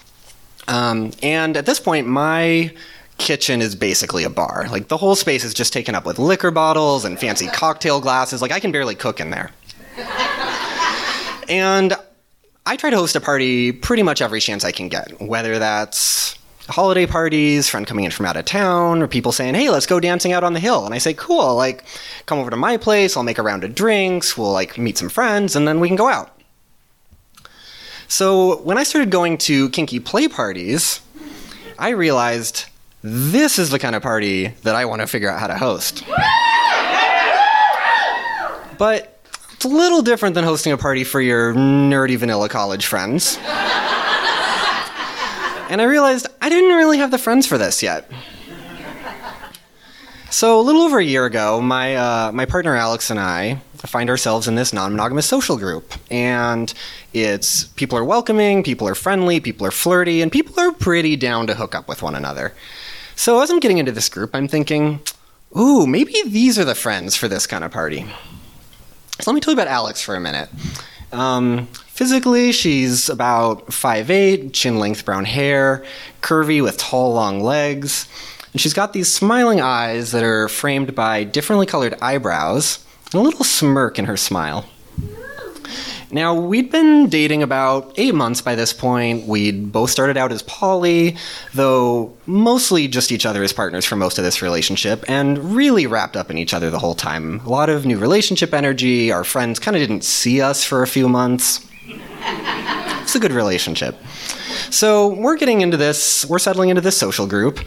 Um, 0.68 1.12
and 1.24 1.56
at 1.56 1.66
this 1.66 1.80
point, 1.80 2.08
my 2.08 2.74
kitchen 3.18 3.62
is 3.62 3.74
basically 3.74 4.26
a 4.26 4.30
bar. 4.30 4.68
Like 4.70 4.90
the 4.90 4.98
whole 4.98 5.16
space 5.16 5.46
is 5.46 5.54
just 5.54 5.72
taken 5.72 5.96
up 5.96 6.06
with 6.06 6.20
liquor 6.20 6.52
bottles 6.52 7.06
and 7.06 7.18
fancy 7.18 7.48
cocktail 7.48 8.02
glasses. 8.02 8.42
Like 8.42 8.52
I 8.52 8.60
can 8.60 8.74
barely 8.74 8.96
cook 8.96 9.22
in 9.22 9.30
there. 9.30 9.52
and 11.48 11.94
I 12.66 12.76
try 12.76 12.90
to 12.90 12.98
host 12.98 13.16
a 13.16 13.22
party 13.22 13.72
pretty 13.72 14.04
much 14.04 14.22
every 14.22 14.42
chance 14.42 14.66
I 14.66 14.74
can 14.74 14.90
get, 14.90 15.22
whether 15.22 15.58
that's 15.58 16.38
holiday 16.70 17.06
parties, 17.06 17.70
friend 17.70 17.86
coming 17.86 18.06
in 18.06 18.12
from 18.12 18.26
out 18.26 18.38
of 18.38 18.46
town, 18.46 19.02
or 19.02 19.08
people 19.08 19.32
saying, 19.32 19.56
"Hey, 19.56 19.70
let's 19.70 19.86
go 19.86 20.00
dancing 20.00 20.32
out 20.32 20.44
on 20.44 20.54
the 20.54 20.60
hill." 20.60 20.86
And 20.86 20.94
I 20.94 20.98
say, 20.98 21.14
"Cool, 21.14 21.56
like 21.56 21.84
come 22.26 22.40
over 22.40 22.50
to 22.50 22.56
my 22.56 22.78
place, 22.78 23.18
I'll 23.18 23.24
make 23.24 23.38
a 23.38 23.44
round 23.44 23.64
of 23.64 23.76
drinks, 23.76 24.38
we'll 24.38 24.52
like 24.52 24.78
meet 24.78 24.98
some 24.98 25.10
friends 25.10 25.56
and 25.56 25.68
then 25.68 25.80
we 25.80 25.88
can 25.88 25.98
go 25.98 26.08
out." 26.08 26.32
So, 28.08 28.58
when 28.58 28.78
I 28.78 28.84
started 28.84 29.10
going 29.10 29.38
to 29.40 29.70
kinky 29.70 30.00
play 30.00 30.28
parties, 30.28 31.00
I 31.80 31.90
realized 31.90 32.66
this 33.02 33.58
is 33.60 33.70
the 33.70 33.80
kind 33.80 33.96
of 33.96 34.04
party 34.04 34.48
that 34.64 34.76
I 34.76 34.86
want 34.86 35.02
to 35.02 35.08
figure 35.08 35.30
out 35.30 35.40
how 35.40 35.48
to 35.48 35.58
host. 35.58 36.04
But 38.78 39.20
it's 39.54 39.66
a 39.66 39.68
little 39.68 40.02
different 40.02 40.36
than 40.36 40.44
hosting 40.44 40.74
a 40.74 40.78
party 40.78 41.04
for 41.04 41.22
your 41.22 41.54
nerdy 41.54 42.18
vanilla 42.18 42.50
college 42.50 42.86
friends. 42.86 43.38
And 45.74 45.82
I 45.82 45.86
realized 45.86 46.28
I 46.40 46.50
didn't 46.50 46.76
really 46.76 47.00
have 47.00 47.10
the 47.10 47.18
friends 47.18 47.48
for 47.48 47.58
this 47.58 47.82
yet. 47.82 48.08
So 50.30 50.60
a 50.60 50.62
little 50.62 50.84
over 50.84 51.00
a 51.00 51.04
year 51.04 51.26
ago, 51.26 51.62
my 51.62 51.96
uh, 51.96 52.32
my 52.32 52.46
partner 52.46 52.76
Alex 52.76 53.10
and 53.10 53.20
I 53.20 53.60
find 53.78 54.08
ourselves 54.08 54.48
in 54.48 54.54
this 54.54 54.72
non-monogamous 54.72 55.26
social 55.26 55.58
group, 55.58 55.96
and 56.12 56.72
it's 57.12 57.64
people 57.64 57.98
are 57.98 58.06
welcoming, 58.06 58.62
people 58.62 58.88
are 58.88 58.94
friendly, 58.94 59.40
people 59.40 59.66
are 59.66 59.72
flirty, 59.72 60.22
and 60.22 60.32
people 60.32 60.60
are 60.60 60.72
pretty 60.72 61.16
down 61.16 61.48
to 61.48 61.56
hook 61.56 61.74
up 61.74 61.88
with 61.88 62.04
one 62.04 62.14
another. 62.14 62.54
So 63.16 63.42
as 63.42 63.50
I'm 63.50 63.60
getting 63.60 63.80
into 63.80 63.92
this 63.92 64.10
group, 64.10 64.36
I'm 64.36 64.48
thinking, 64.48 65.00
ooh, 65.58 65.88
maybe 65.88 66.14
these 66.24 66.60
are 66.60 66.66
the 66.66 66.76
friends 66.76 67.16
for 67.16 67.28
this 67.28 67.48
kind 67.48 67.64
of 67.64 67.72
party. 67.72 68.06
So 69.22 69.32
let 69.32 69.34
me 69.34 69.42
tell 69.42 69.56
you 69.56 69.60
about 69.60 69.72
Alex 69.72 70.04
for 70.04 70.14
a 70.14 70.20
minute. 70.20 70.50
Um, 71.12 71.68
physically, 71.94 72.52
she's 72.52 73.08
about 73.08 73.68
5'8, 73.68 74.52
chin 74.52 74.80
length 74.80 75.06
brown 75.06 75.26
hair, 75.26 75.86
curvy 76.22 76.62
with 76.62 76.78
tall, 76.78 77.14
long 77.14 77.40
legs. 77.40 78.08
And 78.52 78.60
she's 78.60 78.74
got 78.74 78.94
these 78.94 79.12
smiling 79.12 79.62
eyes 79.62 80.12
that 80.12 80.24
are 80.24 80.48
framed 80.50 80.96
by 80.96 81.24
differently 81.24 81.66
colored 81.66 81.96
eyebrows 82.02 82.84
and 83.06 83.16
a 83.16 83.24
little 83.24 83.44
smirk 83.44 83.98
in 83.98 84.06
her 84.06 84.18
smile. 84.18 84.66
Now, 86.12 86.36
we'd 86.36 86.72
been 86.72 87.10
dating 87.10 87.42
about 87.42 87.94
eight 87.98 88.14
months 88.14 88.40
by 88.40 88.54
this 88.54 88.72
point. 88.72 89.28
We'd 89.28 89.72
both 89.72 89.90
started 89.90 90.16
out 90.16 90.32
as 90.32 90.44
poly, 90.44 91.18
though 91.56 92.16
mostly 92.28 92.88
just 92.88 93.12
each 93.12 93.26
other 93.26 93.42
as 93.42 93.52
partners 93.52 93.84
for 93.84 93.96
most 93.96 94.20
of 94.20 94.24
this 94.24 94.40
relationship, 94.44 95.04
and 95.08 95.56
really 95.56 95.88
wrapped 95.88 96.16
up 96.16 96.30
in 96.30 96.38
each 96.38 96.54
other 96.54 96.70
the 96.70 96.78
whole 96.78 96.94
time. 96.94 97.40
A 97.40 97.50
lot 97.50 97.70
of 97.70 97.88
new 97.88 97.98
relationship 97.98 98.54
energy. 98.54 99.12
Our 99.12 99.24
friends 99.24 99.58
kind 99.58 99.76
of 99.76 99.82
didn't 99.82 100.04
see 100.04 100.40
us 100.40 100.64
for 100.64 100.84
a 100.84 100.88
few 100.88 101.10
months. 101.10 101.66
It's 103.04 103.16
a 103.16 103.20
good 103.20 103.34
relationship. 103.34 103.98
So 104.70 105.10
we're 105.10 105.36
getting 105.36 105.62
into 105.62 105.76
this, 105.76 106.26
we're 106.26 106.40
settling 106.40 106.70
into 106.70 106.82
this 106.82 106.98
social 106.98 107.28
group, 107.28 107.60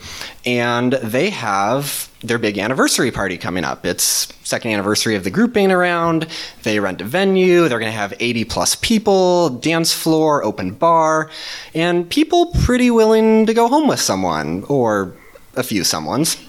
and 0.47 0.95
they 0.95 1.29
have 1.31 2.11
their 2.21 2.39
big 2.39 2.59
anniversary 2.59 3.11
party 3.11 3.37
coming 3.37 3.63
up. 3.63 3.85
It's 3.85 4.33
second 4.43 4.73
anniversary 4.73 5.15
of 5.15 5.25
the 5.25 5.31
group 5.31 5.53
being 5.53 5.71
around. 5.71 6.27
They 6.63 6.81
rent 6.81 7.01
a 7.01 7.05
venue. 7.05 7.69
They're 7.69 7.79
going 7.79 7.93
to 7.93 7.97
have 7.97 8.15
80 8.19 8.45
plus 8.45 8.75
people, 8.77 9.51
dance 9.51 9.93
floor, 9.93 10.43
open 10.43 10.73
bar, 10.73 11.31
and 11.75 12.09
people 12.09 12.47
pretty 12.65 12.91
willing 12.91 13.47
to 13.47 13.55
go 13.55 13.69
home 13.69 13.87
with 13.87 14.01
someone 14.01 14.65
or 14.69 15.15
a 15.55 15.63
few 15.63 15.83
someones. 15.83 16.43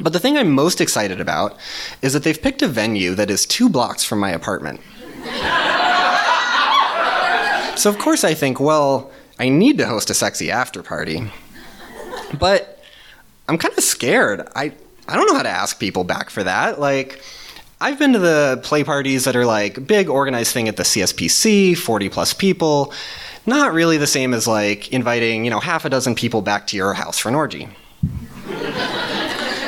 But 0.00 0.12
the 0.12 0.18
thing 0.18 0.36
I'm 0.36 0.50
most 0.50 0.80
excited 0.80 1.20
about 1.20 1.56
is 2.00 2.14
that 2.14 2.24
they've 2.24 2.40
picked 2.40 2.62
a 2.62 2.68
venue 2.68 3.14
that 3.14 3.30
is 3.30 3.46
two 3.46 3.68
blocks 3.68 4.02
from 4.02 4.18
my 4.18 4.30
apartment. 4.30 4.80
So, 7.76 7.90
of 7.90 7.98
course, 7.98 8.24
I 8.24 8.34
think, 8.34 8.60
well, 8.60 9.10
I 9.38 9.48
need 9.48 9.78
to 9.78 9.86
host 9.86 10.10
a 10.10 10.14
sexy 10.14 10.50
after 10.50 10.82
party. 10.82 11.30
But 12.38 12.82
I'm 13.48 13.58
kind 13.58 13.76
of 13.76 13.84
scared. 13.84 14.48
I, 14.54 14.72
I 15.08 15.16
don't 15.16 15.26
know 15.26 15.34
how 15.36 15.42
to 15.42 15.48
ask 15.48 15.78
people 15.78 16.04
back 16.04 16.30
for 16.30 16.42
that. 16.44 16.80
Like, 16.80 17.22
I've 17.80 17.98
been 17.98 18.12
to 18.12 18.18
the 18.20 18.60
play 18.62 18.84
parties 18.84 19.24
that 19.24 19.34
are 19.34 19.44
like 19.44 19.86
big 19.86 20.08
organized 20.08 20.52
thing 20.52 20.68
at 20.68 20.76
the 20.76 20.84
CSPC, 20.84 21.76
40 21.76 22.08
plus 22.08 22.32
people. 22.32 22.92
Not 23.44 23.72
really 23.72 23.98
the 23.98 24.06
same 24.06 24.34
as 24.34 24.46
like 24.46 24.92
inviting, 24.92 25.44
you 25.44 25.50
know, 25.50 25.58
half 25.58 25.84
a 25.84 25.90
dozen 25.90 26.14
people 26.14 26.42
back 26.42 26.68
to 26.68 26.76
your 26.76 26.94
house 26.94 27.18
for 27.18 27.28
an 27.28 27.34
orgy. 27.34 27.68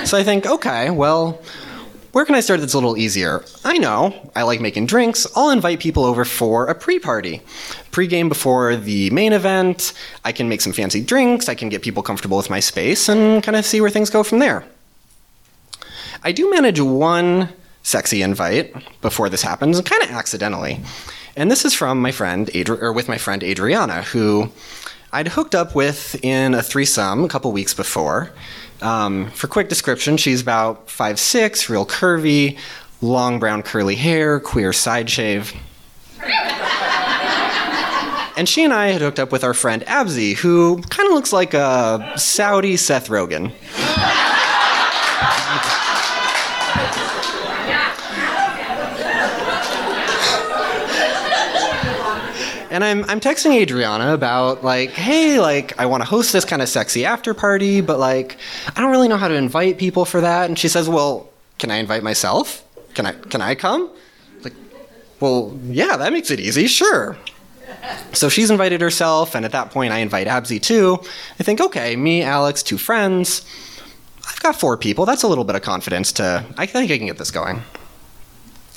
so 0.04 0.16
I 0.16 0.22
think, 0.22 0.46
okay, 0.46 0.90
well, 0.90 1.42
where 2.14 2.24
can 2.24 2.36
I 2.36 2.40
start 2.40 2.60
that's 2.60 2.74
a 2.74 2.76
little 2.76 2.96
easier? 2.96 3.44
I 3.64 3.76
know, 3.76 4.30
I 4.36 4.44
like 4.44 4.60
making 4.60 4.86
drinks. 4.86 5.26
I'll 5.34 5.50
invite 5.50 5.80
people 5.80 6.04
over 6.04 6.24
for 6.24 6.68
a 6.68 6.74
pre 6.74 7.00
party. 7.00 7.42
Pre 7.90 8.06
game 8.06 8.28
before 8.28 8.76
the 8.76 9.10
main 9.10 9.32
event. 9.32 9.92
I 10.24 10.30
can 10.30 10.48
make 10.48 10.60
some 10.60 10.72
fancy 10.72 11.02
drinks. 11.02 11.48
I 11.48 11.56
can 11.56 11.68
get 11.68 11.82
people 11.82 12.04
comfortable 12.04 12.36
with 12.36 12.50
my 12.50 12.60
space 12.60 13.08
and 13.08 13.42
kind 13.42 13.56
of 13.56 13.64
see 13.64 13.80
where 13.80 13.90
things 13.90 14.10
go 14.10 14.22
from 14.22 14.38
there. 14.38 14.64
I 16.22 16.30
do 16.30 16.48
manage 16.48 16.78
one 16.78 17.48
sexy 17.82 18.22
invite 18.22 18.72
before 19.02 19.28
this 19.28 19.42
happens, 19.42 19.80
kind 19.80 20.02
of 20.04 20.10
accidentally. 20.10 20.80
And 21.36 21.50
this 21.50 21.64
is 21.64 21.74
from 21.74 22.00
my 22.00 22.12
friend, 22.12 22.46
Adri- 22.54 22.80
or 22.80 22.92
with 22.92 23.08
my 23.08 23.18
friend 23.18 23.42
Adriana, 23.42 24.02
who 24.02 24.52
I'd 25.14 25.28
hooked 25.28 25.54
up 25.54 25.76
with 25.76 26.16
in 26.24 26.54
a 26.54 26.62
threesome 26.62 27.22
a 27.22 27.28
couple 27.28 27.52
weeks 27.52 27.72
before. 27.72 28.32
Um, 28.82 29.30
for 29.30 29.46
quick 29.46 29.68
description, 29.68 30.16
she's 30.16 30.42
about 30.42 30.90
five 30.90 31.20
six, 31.20 31.70
real 31.70 31.86
curvy, 31.86 32.58
long 33.00 33.38
brown 33.38 33.62
curly 33.62 33.94
hair, 33.94 34.40
queer 34.40 34.72
side 34.72 35.08
shave. 35.08 35.52
and 38.36 38.48
she 38.48 38.64
and 38.64 38.72
I 38.72 38.88
had 38.88 39.02
hooked 39.02 39.20
up 39.20 39.30
with 39.30 39.44
our 39.44 39.54
friend 39.54 39.82
Abzi, 39.86 40.34
who 40.34 40.82
kind 40.82 41.06
of 41.06 41.14
looks 41.14 41.32
like 41.32 41.54
a 41.54 42.14
Saudi 42.16 42.76
Seth 42.76 43.06
Rogen. 43.06 43.52
And 52.74 52.82
I'm, 52.82 53.04
I'm 53.04 53.20
texting 53.20 53.52
Adriana 53.52 54.14
about, 54.14 54.64
like, 54.64 54.90
hey, 54.90 55.38
like, 55.38 55.78
I 55.78 55.86
want 55.86 56.00
to 56.00 56.08
host 56.08 56.32
this 56.32 56.44
kind 56.44 56.60
of 56.60 56.68
sexy 56.68 57.04
after 57.04 57.32
party, 57.32 57.80
but, 57.80 58.00
like, 58.00 58.36
I 58.74 58.80
don't 58.80 58.90
really 58.90 59.06
know 59.06 59.16
how 59.16 59.28
to 59.28 59.34
invite 59.34 59.78
people 59.78 60.04
for 60.04 60.20
that. 60.20 60.46
And 60.48 60.58
she 60.58 60.66
says, 60.66 60.88
well, 60.88 61.30
can 61.60 61.70
I 61.70 61.76
invite 61.76 62.02
myself? 62.02 62.64
Can 62.94 63.06
I, 63.06 63.12
can 63.12 63.40
I 63.40 63.54
come? 63.54 63.88
Like, 64.42 64.54
well, 65.20 65.56
yeah, 65.66 65.96
that 65.96 66.12
makes 66.12 66.32
it 66.32 66.40
easy, 66.40 66.66
sure. 66.66 67.16
So 68.12 68.28
she's 68.28 68.50
invited 68.50 68.80
herself, 68.80 69.36
and 69.36 69.44
at 69.44 69.52
that 69.52 69.70
point, 69.70 69.92
I 69.92 69.98
invite 69.98 70.26
Abzi 70.26 70.60
too. 70.60 70.98
I 71.38 71.44
think, 71.44 71.60
okay, 71.60 71.94
me, 71.94 72.22
Alex, 72.22 72.64
two 72.64 72.76
friends. 72.76 73.46
I've 74.26 74.40
got 74.40 74.58
four 74.58 74.76
people. 74.76 75.06
That's 75.06 75.22
a 75.22 75.28
little 75.28 75.44
bit 75.44 75.54
of 75.54 75.62
confidence 75.62 76.10
to, 76.14 76.44
I 76.58 76.66
think 76.66 76.90
I 76.90 76.98
can 76.98 77.06
get 77.06 77.18
this 77.18 77.30
going. 77.30 77.62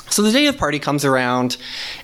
So 0.10 0.22
the 0.22 0.32
day 0.32 0.48
of 0.48 0.56
the 0.56 0.60
party 0.60 0.80
comes 0.80 1.06
around. 1.06 1.58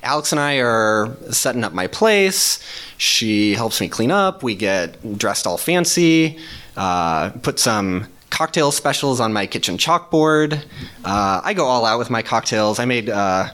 Alex 0.03 0.31
and 0.31 0.39
I 0.39 0.57
are 0.57 1.15
setting 1.31 1.63
up 1.63 1.73
my 1.73 1.87
place. 1.87 2.59
She 2.97 3.53
helps 3.53 3.81
me 3.81 3.87
clean 3.87 4.11
up. 4.11 4.43
We 4.43 4.55
get 4.55 5.17
dressed 5.17 5.47
all 5.47 5.57
fancy. 5.57 6.37
Uh, 6.75 7.31
put 7.41 7.59
some 7.59 8.07
cocktail 8.29 8.71
specials 8.71 9.19
on 9.19 9.31
my 9.31 9.45
kitchen 9.45 9.77
chalkboard. 9.77 10.63
Uh, 11.05 11.41
I 11.43 11.53
go 11.53 11.65
all 11.65 11.85
out 11.85 11.99
with 11.99 12.09
my 12.09 12.21
cocktails. 12.21 12.79
I 12.79 12.85
made 12.85 13.09
uh, 13.09 13.49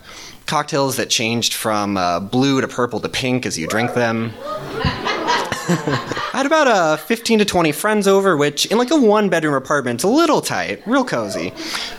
cocktails 0.46 0.96
that 0.98 1.10
changed 1.10 1.54
from 1.54 1.98
uh, 1.98 2.20
blue 2.20 2.62
to 2.62 2.68
purple 2.68 3.00
to 3.02 3.10
pink 3.10 3.46
as 3.46 3.58
you 3.58 3.68
drink 3.68 3.94
them. 3.94 4.34
I 5.72 6.32
had 6.34 6.46
about 6.46 6.68
uh, 6.68 6.98
15 6.98 7.40
to 7.40 7.46
20 7.46 7.72
friends 7.74 8.08
over, 8.08 8.36
which 8.36 8.66
in 8.68 8.78
like 8.78 8.90
a 8.90 9.00
one 9.00 9.30
bedroom 9.30 9.54
apartment, 9.54 9.98
it's 9.98 10.04
a 10.04 10.08
little 10.08 10.42
tight, 10.42 10.82
real 10.88 11.06
cozy. 11.06 11.54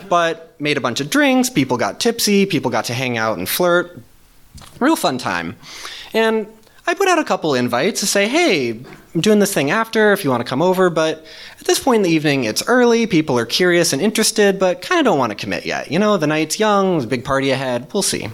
But 0.09 0.50
made 0.61 0.77
a 0.77 0.81
bunch 0.81 1.01
of 1.01 1.09
drinks, 1.09 1.49
people 1.49 1.77
got 1.77 1.99
tipsy, 1.99 2.45
people 2.45 2.71
got 2.71 2.85
to 2.85 2.93
hang 2.93 3.17
out 3.17 3.37
and 3.37 3.49
flirt. 3.49 3.99
Real 4.79 4.95
fun 4.95 5.17
time. 5.17 5.57
And 6.13 6.47
I 6.87 6.93
put 6.93 7.07
out 7.07 7.19
a 7.19 7.23
couple 7.23 7.53
invites 7.55 7.99
to 8.01 8.07
say, 8.07 8.27
hey, 8.27 8.79
I'm 9.13 9.21
doing 9.21 9.39
this 9.39 9.53
thing 9.53 9.71
after 9.71 10.13
if 10.13 10.23
you 10.23 10.29
want 10.29 10.41
to 10.41 10.49
come 10.49 10.61
over, 10.61 10.89
but 10.89 11.25
at 11.59 11.65
this 11.65 11.79
point 11.79 11.97
in 11.97 12.03
the 12.03 12.09
evening, 12.09 12.45
it's 12.45 12.63
early, 12.67 13.07
people 13.07 13.37
are 13.37 13.45
curious 13.45 13.93
and 13.93 14.01
interested, 14.01 14.59
but 14.59 14.81
kind 14.81 14.99
of 14.99 15.05
don't 15.05 15.19
want 15.19 15.31
to 15.31 15.35
commit 15.35 15.65
yet. 15.65 15.91
You 15.91 15.99
know, 15.99 16.17
the 16.17 16.27
night's 16.27 16.59
young, 16.59 16.93
there's 16.93 17.03
a 17.05 17.07
big 17.07 17.25
party 17.25 17.51
ahead, 17.51 17.91
we'll 17.93 18.03
see. 18.03 18.29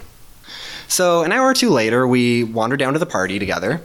So, 0.88 1.24
an 1.24 1.32
hour 1.32 1.48
or 1.48 1.53
two 1.53 1.70
later, 1.70 2.08
we 2.08 2.44
wander 2.44 2.77
down 2.77 2.94
to 2.94 3.00
the 3.00 3.06
party 3.06 3.39
together. 3.39 3.82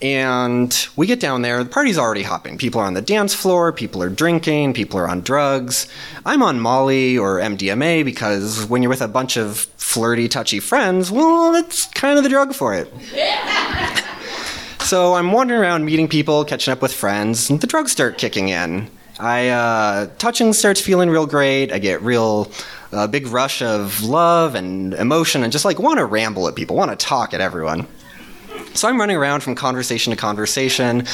And 0.00 0.88
we 0.94 1.08
get 1.08 1.18
down 1.18 1.42
there, 1.42 1.64
the 1.64 1.70
party's 1.70 1.98
already 1.98 2.22
hopping. 2.22 2.56
People 2.56 2.80
are 2.80 2.84
on 2.84 2.94
the 2.94 3.02
dance 3.02 3.34
floor, 3.34 3.72
people 3.72 4.00
are 4.00 4.08
drinking, 4.08 4.74
people 4.74 4.98
are 5.00 5.08
on 5.08 5.22
drugs. 5.22 5.88
I'm 6.24 6.40
on 6.40 6.60
Molly 6.60 7.18
or 7.18 7.38
MDMA 7.38 8.04
because 8.04 8.64
when 8.66 8.80
you're 8.80 8.90
with 8.90 9.02
a 9.02 9.08
bunch 9.08 9.36
of 9.36 9.58
flirty, 9.76 10.28
touchy 10.28 10.60
friends, 10.60 11.10
well, 11.10 11.50
that's 11.50 11.86
kind 11.86 12.16
of 12.16 12.22
the 12.22 12.30
drug 12.30 12.54
for 12.54 12.74
it. 12.74 12.92
so 14.84 15.14
I'm 15.14 15.32
wandering 15.32 15.60
around 15.60 15.84
meeting 15.84 16.06
people, 16.06 16.44
catching 16.44 16.70
up 16.70 16.80
with 16.80 16.92
friends, 16.92 17.50
and 17.50 17.60
the 17.60 17.66
drugs 17.66 17.90
start 17.90 18.18
kicking 18.18 18.50
in. 18.50 18.88
I 19.18 19.48
uh, 19.48 20.06
touching 20.18 20.52
starts 20.52 20.80
feeling 20.80 21.10
real 21.10 21.26
great. 21.26 21.72
I 21.72 21.80
get 21.80 22.00
real 22.02 22.52
uh, 22.92 23.06
big 23.06 23.26
rush 23.26 23.62
of 23.62 24.02
love 24.02 24.54
and 24.54 24.94
emotion, 24.94 25.42
and 25.42 25.52
just 25.52 25.64
like 25.64 25.78
want 25.78 25.98
to 25.98 26.04
ramble 26.04 26.48
at 26.48 26.54
people, 26.54 26.76
want 26.76 26.90
to 26.90 26.96
talk 26.96 27.34
at 27.34 27.40
everyone. 27.40 27.86
So 28.74 28.88
I'm 28.88 28.98
running 28.98 29.16
around 29.16 29.42
from 29.42 29.54
conversation 29.54 30.10
to 30.12 30.16
conversation, 30.16 31.04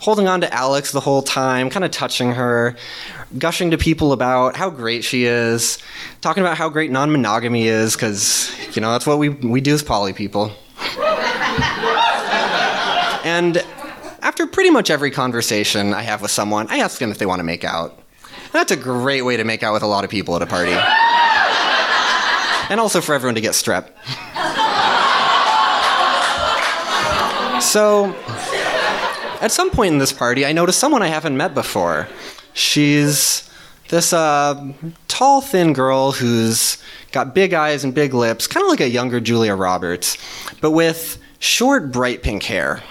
holding 0.00 0.26
on 0.26 0.40
to 0.40 0.52
Alex 0.54 0.92
the 0.92 1.00
whole 1.00 1.22
time, 1.22 1.68
kind 1.70 1.84
of 1.84 1.90
touching 1.90 2.32
her, 2.32 2.76
gushing 3.38 3.70
to 3.72 3.78
people 3.78 4.12
about 4.12 4.56
how 4.56 4.70
great 4.70 5.04
she 5.04 5.24
is, 5.24 5.78
talking 6.20 6.42
about 6.42 6.56
how 6.56 6.68
great 6.68 6.90
non 6.90 7.12
monogamy 7.12 7.66
is, 7.66 7.94
because, 7.94 8.50
you 8.74 8.82
know, 8.82 8.92
that's 8.92 9.06
what 9.06 9.18
we, 9.18 9.28
we 9.28 9.60
do 9.60 9.74
as 9.74 9.82
poly 9.82 10.12
people. 10.12 10.52
and 13.24 13.64
after 14.22 14.46
pretty 14.46 14.70
much 14.70 14.90
every 14.90 15.10
conversation 15.10 15.92
I 15.94 16.02
have 16.02 16.22
with 16.22 16.30
someone, 16.30 16.66
I 16.70 16.78
ask 16.78 16.98
them 16.98 17.10
if 17.10 17.18
they 17.18 17.26
want 17.26 17.40
to 17.40 17.44
make 17.44 17.64
out. 17.64 17.98
That's 18.52 18.72
a 18.72 18.76
great 18.76 19.22
way 19.22 19.36
to 19.36 19.44
make 19.44 19.62
out 19.62 19.72
with 19.72 19.82
a 19.82 19.86
lot 19.86 20.04
of 20.04 20.10
people 20.10 20.36
at 20.36 20.42
a 20.42 20.46
party. 20.46 20.72
and 22.70 22.80
also 22.80 23.00
for 23.00 23.14
everyone 23.14 23.34
to 23.34 23.40
get 23.40 23.52
strep. 23.52 23.90
So, 27.60 28.16
at 29.40 29.52
some 29.52 29.70
point 29.70 29.92
in 29.92 29.98
this 29.98 30.12
party, 30.12 30.46
I 30.46 30.52
noticed 30.52 30.78
someone 30.78 31.02
I 31.02 31.08
haven't 31.08 31.36
met 31.36 31.54
before. 31.54 32.08
She's 32.54 33.48
this 33.88 34.12
uh, 34.12 34.72
tall, 35.08 35.40
thin 35.40 35.72
girl 35.72 36.12
who's 36.12 36.78
got 37.12 37.34
big 37.34 37.52
eyes 37.52 37.84
and 37.84 37.94
big 37.94 38.14
lips, 38.14 38.46
kind 38.46 38.64
of 38.64 38.70
like 38.70 38.80
a 38.80 38.88
younger 38.88 39.20
Julia 39.20 39.54
Roberts, 39.54 40.16
but 40.60 40.70
with 40.70 41.18
short, 41.38 41.92
bright 41.92 42.22
pink 42.22 42.44
hair. 42.44 42.82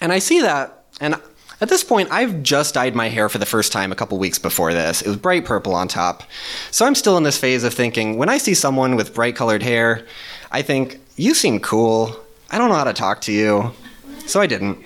And 0.00 0.12
I 0.12 0.18
see 0.18 0.40
that, 0.40 0.84
and 1.00 1.14
at 1.62 1.68
this 1.68 1.84
point, 1.84 2.10
I've 2.10 2.42
just 2.42 2.74
dyed 2.74 2.96
my 2.96 3.08
hair 3.08 3.28
for 3.28 3.38
the 3.38 3.46
first 3.46 3.70
time 3.70 3.92
a 3.92 3.94
couple 3.94 4.18
weeks 4.18 4.38
before 4.38 4.72
this. 4.72 5.00
It 5.00 5.06
was 5.06 5.16
bright 5.16 5.44
purple 5.44 5.74
on 5.74 5.86
top. 5.86 6.24
So 6.72 6.84
I'm 6.84 6.96
still 6.96 7.16
in 7.16 7.22
this 7.22 7.38
phase 7.38 7.62
of 7.62 7.72
thinking 7.72 8.18
when 8.18 8.28
I 8.28 8.38
see 8.38 8.52
someone 8.52 8.96
with 8.96 9.14
bright 9.14 9.36
colored 9.36 9.62
hair, 9.62 10.04
I 10.50 10.62
think, 10.62 10.98
you 11.16 11.34
seem 11.34 11.60
cool. 11.60 12.16
I 12.50 12.58
don't 12.58 12.68
know 12.68 12.74
how 12.74 12.84
to 12.84 12.92
talk 12.92 13.20
to 13.22 13.32
you. 13.32 13.70
So 14.26 14.40
I 14.40 14.46
didn't. 14.46 14.78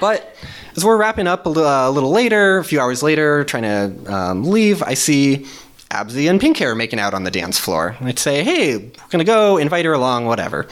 but 0.00 0.36
as 0.76 0.84
we're 0.84 0.98
wrapping 0.98 1.26
up 1.26 1.46
a 1.46 1.48
little, 1.48 1.66
uh, 1.66 1.88
little 1.90 2.10
later, 2.10 2.58
a 2.58 2.64
few 2.64 2.78
hours 2.78 3.02
later, 3.02 3.44
trying 3.44 3.62
to 3.62 4.14
um, 4.14 4.44
leave, 4.44 4.82
I 4.82 4.92
see 4.94 5.46
Abzi 5.90 6.28
and 6.28 6.38
Pink 6.38 6.58
Hair 6.58 6.74
making 6.74 6.98
out 6.98 7.14
on 7.14 7.24
the 7.24 7.30
dance 7.30 7.58
floor. 7.58 7.96
I'd 8.02 8.18
say, 8.18 8.44
hey, 8.44 8.76
we're 8.76 9.08
going 9.08 9.20
to 9.20 9.24
go, 9.24 9.56
invite 9.56 9.86
her 9.86 9.94
along, 9.94 10.26
whatever. 10.26 10.66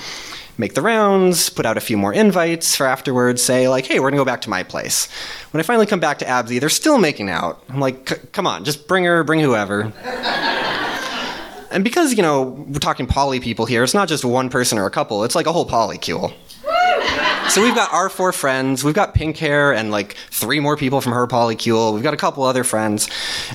Make 0.57 0.75
the 0.75 0.83
rounds, 0.83 1.51
put 1.51 1.67
out 1.67 1.77
a 1.77 1.81
few 1.81 1.97
more 1.97 2.13
invites 2.13 2.77
for 2.77 2.87
afterwards, 2.87 3.43
say, 3.43 3.69
like, 3.69 3.87
hey, 3.87 3.99
we're 3.99 4.11
going 4.11 4.19
to 4.19 4.21
go 4.21 4.25
back 4.25 4.41
to 4.43 4.51
my 4.51 4.63
place. 4.63 5.09
When 5.51 5.61
I 5.61 5.65
finally 5.65 5.87
come 5.87 5.99
back 5.99 6.19
to 6.21 6.25
Absy, 6.27 6.61
they're 6.61 6.69
still 6.69 6.99
making 6.99 7.29
out. 7.29 7.63
I'm 7.69 7.81
like, 7.81 8.31
come 8.33 8.47
on, 8.47 8.65
just 8.65 8.87
bring 8.87 9.05
her, 9.05 9.25
bring 9.25 9.41
whoever. 9.41 9.93
And 11.73 11.83
because, 11.83 12.15
you 12.15 12.23
know, 12.23 12.43
we're 12.43 12.79
talking 12.79 13.09
poly 13.09 13.41
people 13.41 13.67
here, 13.67 13.83
it's 13.83 13.95
not 13.95 14.07
just 14.07 14.25
one 14.25 14.49
person 14.49 14.79
or 14.79 14.87
a 14.87 14.93
couple, 14.93 15.25
it's 15.25 15.35
like 15.35 15.47
a 15.47 15.53
whole 15.53 15.69
polycule. 15.69 16.33
So 17.49 17.61
we've 17.61 17.75
got 17.75 17.93
our 17.93 18.09
four 18.09 18.33
friends, 18.33 18.85
we've 18.85 18.95
got 18.95 19.13
pink 19.13 19.37
hair 19.37 19.75
and 19.75 19.91
like 19.91 20.15
three 20.31 20.61
more 20.61 20.77
people 20.77 21.01
from 21.01 21.13
her 21.13 21.27
polycule, 21.27 21.93
we've 21.93 22.03
got 22.03 22.15
a 22.15 22.17
couple 22.17 22.45
other 22.45 22.63
friends. 22.63 23.09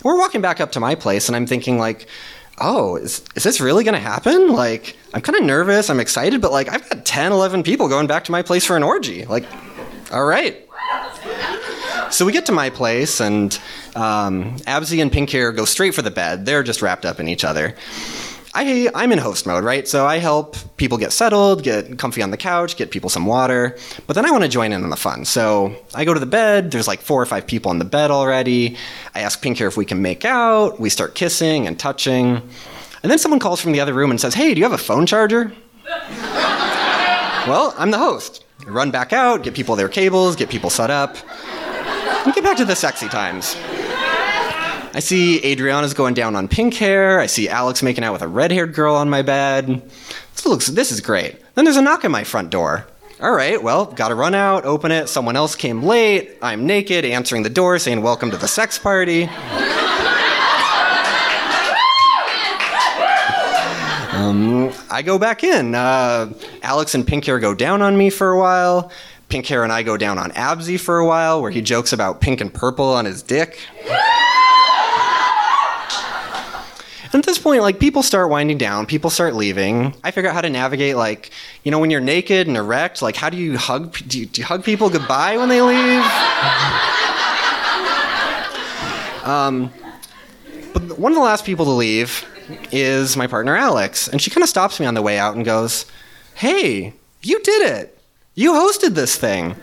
We're 0.03 0.17
walking 0.17 0.41
back 0.41 0.59
up 0.59 0.73
to 0.73 0.81
my 0.81 0.95
place 0.95 1.29
and 1.29 1.35
I'm 1.35 1.47
thinking 1.47 1.79
like, 1.79 2.07
oh, 2.61 2.95
is, 2.97 3.23
is 3.35 3.43
this 3.43 3.59
really 3.59 3.83
gonna 3.83 3.99
happen? 3.99 4.51
Like, 4.51 4.97
I'm 5.13 5.21
kind 5.21 5.37
of 5.37 5.43
nervous, 5.43 5.89
I'm 5.89 5.99
excited, 5.99 6.41
but 6.41 6.51
like 6.51 6.69
I've 6.69 6.87
got 6.89 7.05
10, 7.05 7.31
11 7.31 7.63
people 7.63 7.87
going 7.87 8.07
back 8.07 8.23
to 8.25 8.31
my 8.31 8.41
place 8.41 8.65
for 8.65 8.75
an 8.77 8.83
orgy. 8.83 9.25
Like, 9.25 9.45
all 10.11 10.25
right. 10.25 10.65
So 12.11 12.25
we 12.25 12.31
get 12.31 12.47
to 12.47 12.51
my 12.51 12.71
place, 12.71 13.21
and 13.21 13.53
um, 13.95 14.55
Absy 14.65 14.99
and 15.01 15.11
Pink 15.11 15.29
Hair 15.29 15.51
go 15.51 15.65
straight 15.65 15.93
for 15.93 16.01
the 16.01 16.09
bed. 16.09 16.45
They're 16.45 16.63
just 16.63 16.81
wrapped 16.81 17.05
up 17.05 17.19
in 17.19 17.27
each 17.27 17.43
other. 17.43 17.75
I, 18.59 18.89
I'm 18.93 19.13
in 19.13 19.19
host 19.19 19.45
mode, 19.45 19.63
right? 19.63 19.87
So 19.87 20.05
I 20.05 20.17
help 20.17 20.57
people 20.75 20.97
get 20.97 21.13
settled, 21.13 21.63
get 21.63 21.97
comfy 21.97 22.21
on 22.21 22.31
the 22.31 22.37
couch, 22.37 22.75
get 22.75 22.91
people 22.91 23.09
some 23.09 23.25
water, 23.25 23.77
but 24.05 24.13
then 24.13 24.25
I 24.25 24.31
want 24.31 24.43
to 24.43 24.49
join 24.49 24.73
in 24.73 24.83
on 24.83 24.89
the 24.89 24.97
fun. 24.97 25.23
So 25.23 25.73
I 25.95 26.03
go 26.03 26.13
to 26.13 26.19
the 26.19 26.25
bed, 26.25 26.71
there's 26.71 26.87
like 26.87 26.99
four 26.99 27.21
or 27.21 27.25
five 27.25 27.47
people 27.47 27.69
on 27.69 27.79
the 27.79 27.85
bed 27.85 28.11
already. 28.11 28.75
I 29.15 29.21
ask 29.21 29.41
Pink 29.41 29.59
Hair 29.59 29.69
if 29.69 29.77
we 29.77 29.85
can 29.85 30.01
make 30.01 30.25
out, 30.25 30.77
we 30.77 30.89
start 30.89 31.15
kissing 31.15 31.67
and 31.67 31.79
touching. 31.79 32.41
And 33.01 33.09
then 33.09 33.17
someone 33.17 33.39
calls 33.39 33.61
from 33.61 33.71
the 33.71 33.79
other 33.79 33.93
room 33.93 34.11
and 34.11 34.19
says, 34.19 34.33
Hey, 34.33 34.53
do 34.53 34.59
you 34.59 34.65
have 34.65 34.73
a 34.73 34.77
phone 34.77 35.05
charger? 35.05 35.53
well, 35.85 37.73
I'm 37.77 37.91
the 37.91 37.97
host. 37.97 38.43
I 38.67 38.69
run 38.69 38.91
back 38.91 39.13
out, 39.13 39.41
get 39.43 39.53
people 39.53 39.77
their 39.77 39.87
cables, 39.87 40.35
get 40.35 40.49
people 40.49 40.69
set 40.69 40.89
up. 40.89 41.15
and 42.25 42.35
get 42.35 42.43
back 42.43 42.57
to 42.57 42.65
the 42.65 42.75
sexy 42.75 43.07
times. 43.07 43.55
I 44.99 45.01
see 45.01 45.41
Adriana's 45.45 45.93
going 45.93 46.13
down 46.13 46.35
on 46.35 46.49
pink 46.49 46.73
hair. 46.73 47.21
I 47.21 47.27
see 47.27 47.47
Alex 47.47 47.81
making 47.81 48.03
out 48.03 48.11
with 48.11 48.21
a 48.21 48.27
red 48.27 48.51
haired 48.51 48.73
girl 48.73 48.95
on 48.95 49.09
my 49.09 49.21
bed. 49.21 49.81
This 50.35 50.45
looks, 50.45 50.67
this 50.67 50.91
is 50.91 50.99
great. 50.99 51.37
Then 51.55 51.63
there's 51.63 51.77
a 51.77 51.81
knock 51.81 52.03
at 52.03 52.11
my 52.11 52.25
front 52.25 52.49
door. 52.49 52.85
All 53.21 53.31
right, 53.31 53.63
well, 53.63 53.85
gotta 53.85 54.13
run 54.13 54.35
out, 54.35 54.65
open 54.65 54.91
it. 54.91 55.07
Someone 55.07 55.37
else 55.37 55.55
came 55.55 55.83
late. 55.83 56.31
I'm 56.41 56.67
naked, 56.67 57.05
answering 57.05 57.43
the 57.43 57.49
door, 57.49 57.79
saying, 57.79 58.01
Welcome 58.01 58.29
to 58.31 58.35
the 58.35 58.49
sex 58.49 58.77
party. 58.77 59.23
um, 64.11 64.73
I 64.91 65.01
go 65.01 65.17
back 65.17 65.45
in. 65.45 65.75
Uh, 65.75 66.33
Alex 66.61 66.93
and 66.93 67.07
Pink 67.07 67.23
Hair 67.23 67.39
go 67.39 67.55
down 67.55 67.81
on 67.81 67.97
me 67.97 68.09
for 68.09 68.31
a 68.31 68.37
while. 68.37 68.91
Pink 69.29 69.45
Hair 69.45 69.63
and 69.63 69.71
I 69.71 69.81
go 69.81 69.95
down 69.95 70.17
on 70.17 70.31
Absy 70.31 70.77
for 70.77 70.97
a 70.97 71.05
while, 71.05 71.41
where 71.41 71.51
he 71.51 71.61
jokes 71.61 71.93
about 71.93 72.19
pink 72.19 72.41
and 72.41 72.53
purple 72.53 72.89
on 72.89 73.05
his 73.05 73.23
dick. 73.23 73.59
And 77.11 77.19
at 77.21 77.25
this 77.25 77.39
point, 77.39 77.63
like 77.63 77.79
people 77.79 78.03
start 78.03 78.29
winding 78.29 78.59
down, 78.59 78.85
people 78.85 79.09
start 79.09 79.33
leaving. 79.33 79.95
I 80.03 80.11
figure 80.11 80.29
out 80.29 80.35
how 80.35 80.41
to 80.41 80.49
navigate, 80.49 80.95
like, 80.95 81.31
you 81.63 81.71
know, 81.71 81.79
when 81.79 81.89
you're 81.89 82.01
naked 82.01 82.47
and 82.47 82.55
erect, 82.55 83.01
like, 83.01 83.15
how 83.15 83.31
do 83.31 83.37
you 83.37 83.57
hug? 83.57 83.97
Do 84.07 84.19
you, 84.19 84.27
do 84.27 84.41
you 84.41 84.45
hug 84.45 84.63
people 84.63 84.91
goodbye 84.91 85.37
when 85.37 85.49
they 85.49 85.61
leave? 85.61 86.03
um, 89.25 89.71
but 90.73 90.99
one 90.99 91.11
of 91.11 91.15
the 91.15 91.23
last 91.23 91.45
people 91.45 91.65
to 91.65 91.71
leave 91.71 92.25
is 92.71 93.17
my 93.17 93.25
partner 93.25 93.55
Alex, 93.55 94.07
and 94.07 94.21
she 94.21 94.29
kind 94.29 94.43
of 94.43 94.49
stops 94.49 94.79
me 94.79 94.85
on 94.85 94.93
the 94.93 95.01
way 95.01 95.17
out 95.17 95.35
and 95.35 95.43
goes, 95.43 95.85
"Hey, 96.35 96.93
you 97.23 97.39
did 97.41 97.71
it! 97.71 97.97
You 98.35 98.53
hosted 98.53 98.93
this 98.93 99.15
thing." 99.15 99.55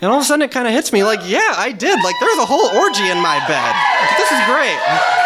And 0.00 0.10
all 0.10 0.18
of 0.18 0.22
a 0.22 0.24
sudden, 0.24 0.42
it 0.42 0.50
kind 0.50 0.68
of 0.68 0.72
hits 0.72 0.92
me 0.92 1.02
like, 1.02 1.20
"Yeah, 1.24 1.54
I 1.56 1.72
did! 1.72 2.02
Like, 2.02 2.14
there's 2.20 2.38
a 2.38 2.46
whole 2.46 2.66
orgy 2.80 3.08
in 3.08 3.20
my 3.20 3.38
bed. 3.48 3.74
This 4.18 4.30
is 4.30 4.40
great." 4.46 5.18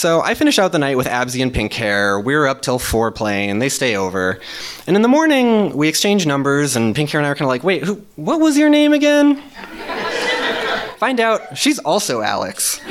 So 0.00 0.22
I 0.22 0.32
finish 0.32 0.58
out 0.58 0.72
the 0.72 0.78
night 0.78 0.96
with 0.96 1.06
Absy 1.06 1.42
and 1.42 1.52
Pink 1.52 1.74
Hair. 1.74 2.20
We're 2.20 2.46
up 2.46 2.62
till 2.62 2.78
four 2.78 3.12
playing. 3.12 3.58
They 3.58 3.68
stay 3.68 3.96
over, 3.96 4.40
and 4.86 4.96
in 4.96 5.02
the 5.02 5.08
morning 5.08 5.76
we 5.76 5.88
exchange 5.88 6.24
numbers. 6.24 6.74
And 6.74 6.96
Pink 6.96 7.10
Hair 7.10 7.20
and 7.20 7.26
I 7.26 7.30
are 7.32 7.34
kind 7.34 7.42
of 7.42 7.50
like, 7.50 7.62
"Wait, 7.62 7.82
who? 7.82 8.02
What 8.16 8.40
was 8.40 8.56
your 8.56 8.70
name 8.70 8.94
again?" 8.94 9.36
Find 10.96 11.20
out 11.20 11.58
she's 11.58 11.78
also 11.80 12.22
Alex. 12.22 12.80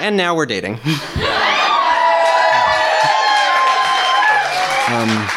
and 0.00 0.16
now 0.16 0.36
we're 0.36 0.46
dating. 0.46 0.74
um, 4.90 5.28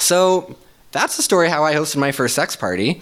so 0.00 0.56
that's 0.90 1.16
the 1.16 1.22
story 1.22 1.48
how 1.48 1.62
I 1.62 1.76
hosted 1.76 1.98
my 1.98 2.10
first 2.10 2.34
sex 2.34 2.56
party, 2.56 3.00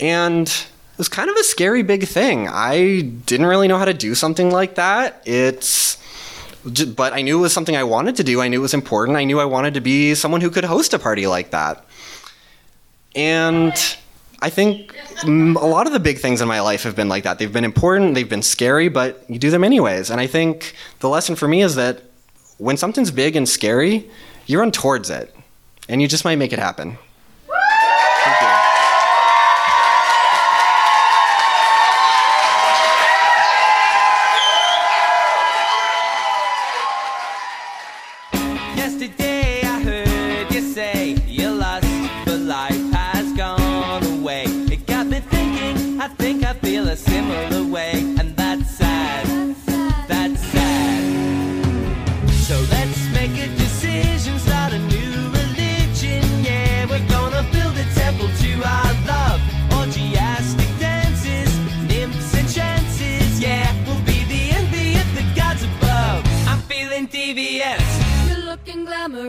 and 0.00 0.66
it 0.96 0.98
was 0.98 1.08
kind 1.10 1.28
of 1.28 1.36
a 1.36 1.44
scary 1.44 1.82
big 1.82 2.08
thing. 2.08 2.48
I 2.48 3.02
didn't 3.02 3.44
really 3.44 3.68
know 3.68 3.76
how 3.76 3.84
to 3.84 3.92
do 3.92 4.14
something 4.14 4.50
like 4.50 4.76
that. 4.76 5.22
It's 5.26 5.98
But 6.64 7.12
I 7.12 7.20
knew 7.20 7.36
it 7.38 7.42
was 7.42 7.52
something 7.52 7.76
I 7.76 7.84
wanted 7.84 8.16
to 8.16 8.24
do. 8.24 8.40
I 8.40 8.48
knew 8.48 8.60
it 8.60 8.62
was 8.62 8.72
important. 8.72 9.18
I 9.18 9.24
knew 9.24 9.38
I 9.38 9.44
wanted 9.44 9.74
to 9.74 9.82
be 9.82 10.14
someone 10.14 10.40
who 10.40 10.48
could 10.48 10.64
host 10.64 10.94
a 10.94 10.98
party 10.98 11.26
like 11.26 11.50
that. 11.50 11.84
And 13.14 13.74
I 14.40 14.48
think 14.48 14.94
a 15.22 15.26
lot 15.26 15.86
of 15.86 15.92
the 15.92 16.00
big 16.00 16.18
things 16.18 16.40
in 16.40 16.48
my 16.48 16.60
life 16.60 16.82
have 16.84 16.96
been 16.96 17.10
like 17.10 17.24
that. 17.24 17.38
They've 17.38 17.52
been 17.52 17.64
important, 17.64 18.14
they've 18.14 18.28
been 18.28 18.42
scary, 18.42 18.88
but 18.88 19.22
you 19.28 19.38
do 19.38 19.50
them 19.50 19.64
anyways. 19.64 20.10
And 20.10 20.18
I 20.18 20.26
think 20.26 20.74
the 21.00 21.10
lesson 21.10 21.36
for 21.36 21.46
me 21.46 21.62
is 21.62 21.74
that 21.74 22.02
when 22.56 22.78
something's 22.78 23.10
big 23.10 23.36
and 23.36 23.46
scary, 23.48 24.10
you 24.46 24.58
run 24.58 24.72
towards 24.72 25.10
it, 25.10 25.34
and 25.88 26.00
you 26.00 26.08
just 26.08 26.24
might 26.24 26.36
make 26.36 26.52
it 26.52 26.58
happen. 26.58 26.98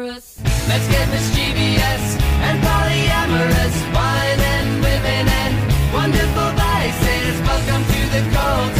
Glamorous. 0.07 0.39
Let's 0.67 0.87
get 0.87 1.09
mischievous 1.09 2.17
and 2.47 2.63
polyamorous. 2.63 3.75
Wine 3.93 4.39
and 4.55 4.69
women 4.81 5.27
and 5.27 5.93
wonderful 5.93 6.51
vices. 6.55 7.35
Welcome 7.41 7.83
to 7.83 7.99
the 8.13 8.21
cult 8.35 8.76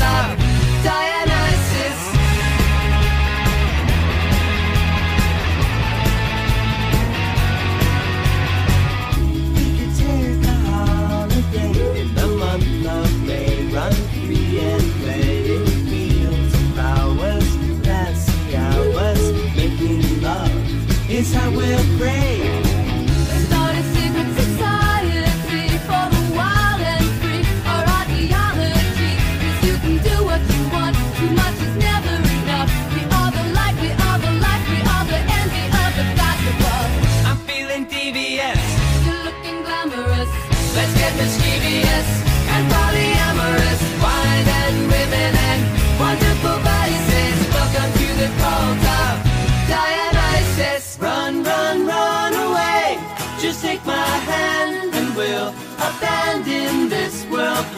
looking 39.25 39.63
glamorous. 39.63 40.31
Let's 40.75 40.93
get 40.97 41.13
mischievous 41.17 42.09
and 42.53 42.63
polyamorous. 42.71 43.81
Wine 44.03 44.47
and 44.63 44.77
women 44.91 45.31
and 45.49 45.61
wonderful 45.99 46.56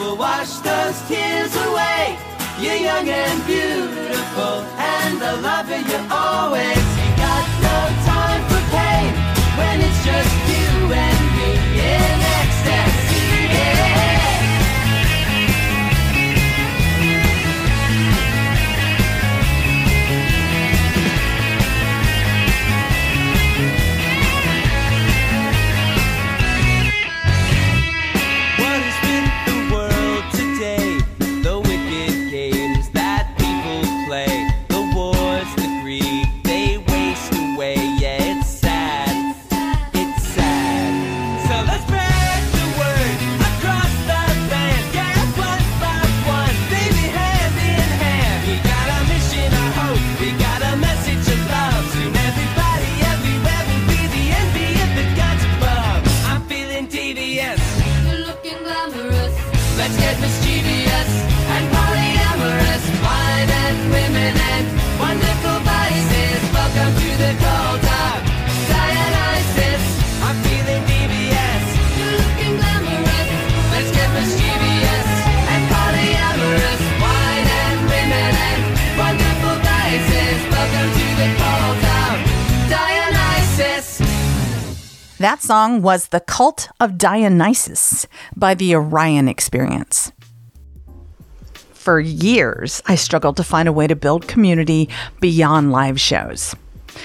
We'll 0.00 0.16
wash 0.16 0.54
those 0.64 0.98
tears 1.08 1.54
away. 1.56 2.16
You're 2.58 2.80
young 2.88 3.06
and 3.06 3.46
beautiful, 3.46 4.64
and 4.80 5.22
I 5.22 5.32
love 5.44 5.68
you 5.68 6.00
always. 6.08 6.84
You 6.96 7.10
got 7.20 7.44
no 7.60 7.78
time 8.08 8.42
for 8.48 8.62
pain 8.72 9.12
when 9.60 9.76
it's 9.84 10.00
just 10.02 10.32
you 10.48 10.88
and 10.88 11.20
me 11.36 11.52
in 11.84 12.16
ecstasy. 12.32 12.49
That 85.20 85.42
song 85.42 85.82
was 85.82 86.08
The 86.08 86.20
Cult 86.20 86.70
of 86.80 86.96
Dionysus 86.96 88.06
by 88.36 88.54
the 88.54 88.74
Orion 88.74 89.28
Experience. 89.28 90.12
For 91.74 92.00
years, 92.00 92.80
I 92.86 92.94
struggled 92.94 93.36
to 93.36 93.44
find 93.44 93.68
a 93.68 93.72
way 93.72 93.86
to 93.86 93.94
build 93.94 94.28
community 94.28 94.88
beyond 95.20 95.72
live 95.72 96.00
shows. 96.00 96.54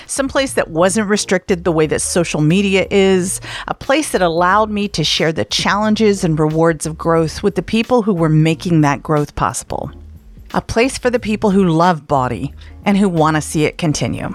Some 0.08 0.30
place 0.30 0.54
that 0.54 0.69
wasn't 0.69 1.10
restricted 1.10 1.65
the 1.65 1.73
way 1.73 1.88
that 1.88 2.01
social 2.01 2.39
media 2.39 2.88
is, 2.89 3.41
a 3.67 3.73
place 3.73 4.13
that 4.13 4.21
allowed 4.21 4.69
me 4.69 4.88
to 4.88 5.04
share 5.04 5.34
the 5.34 5.43
challenges 5.43 6.23
and 6.23 6.39
rewards 6.39 6.86
of 6.86 6.97
growth 6.97 7.43
with 7.43 7.56
the 7.56 7.62
people 7.62 8.01
who 8.01 8.13
were 8.13 8.30
making 8.30 8.80
that 8.80 9.04
growth 9.04 9.36
possible. 9.36 9.91
A 10.54 10.62
place 10.62 10.97
for 10.97 11.10
the 11.10 11.19
people 11.19 11.51
who 11.51 11.67
love 11.67 12.08
bawdy 12.08 12.54
and 12.86 12.97
who 12.97 13.10
want 13.10 13.36
to 13.36 13.41
see 13.41 13.65
it 13.65 13.78
continue. 13.78 14.34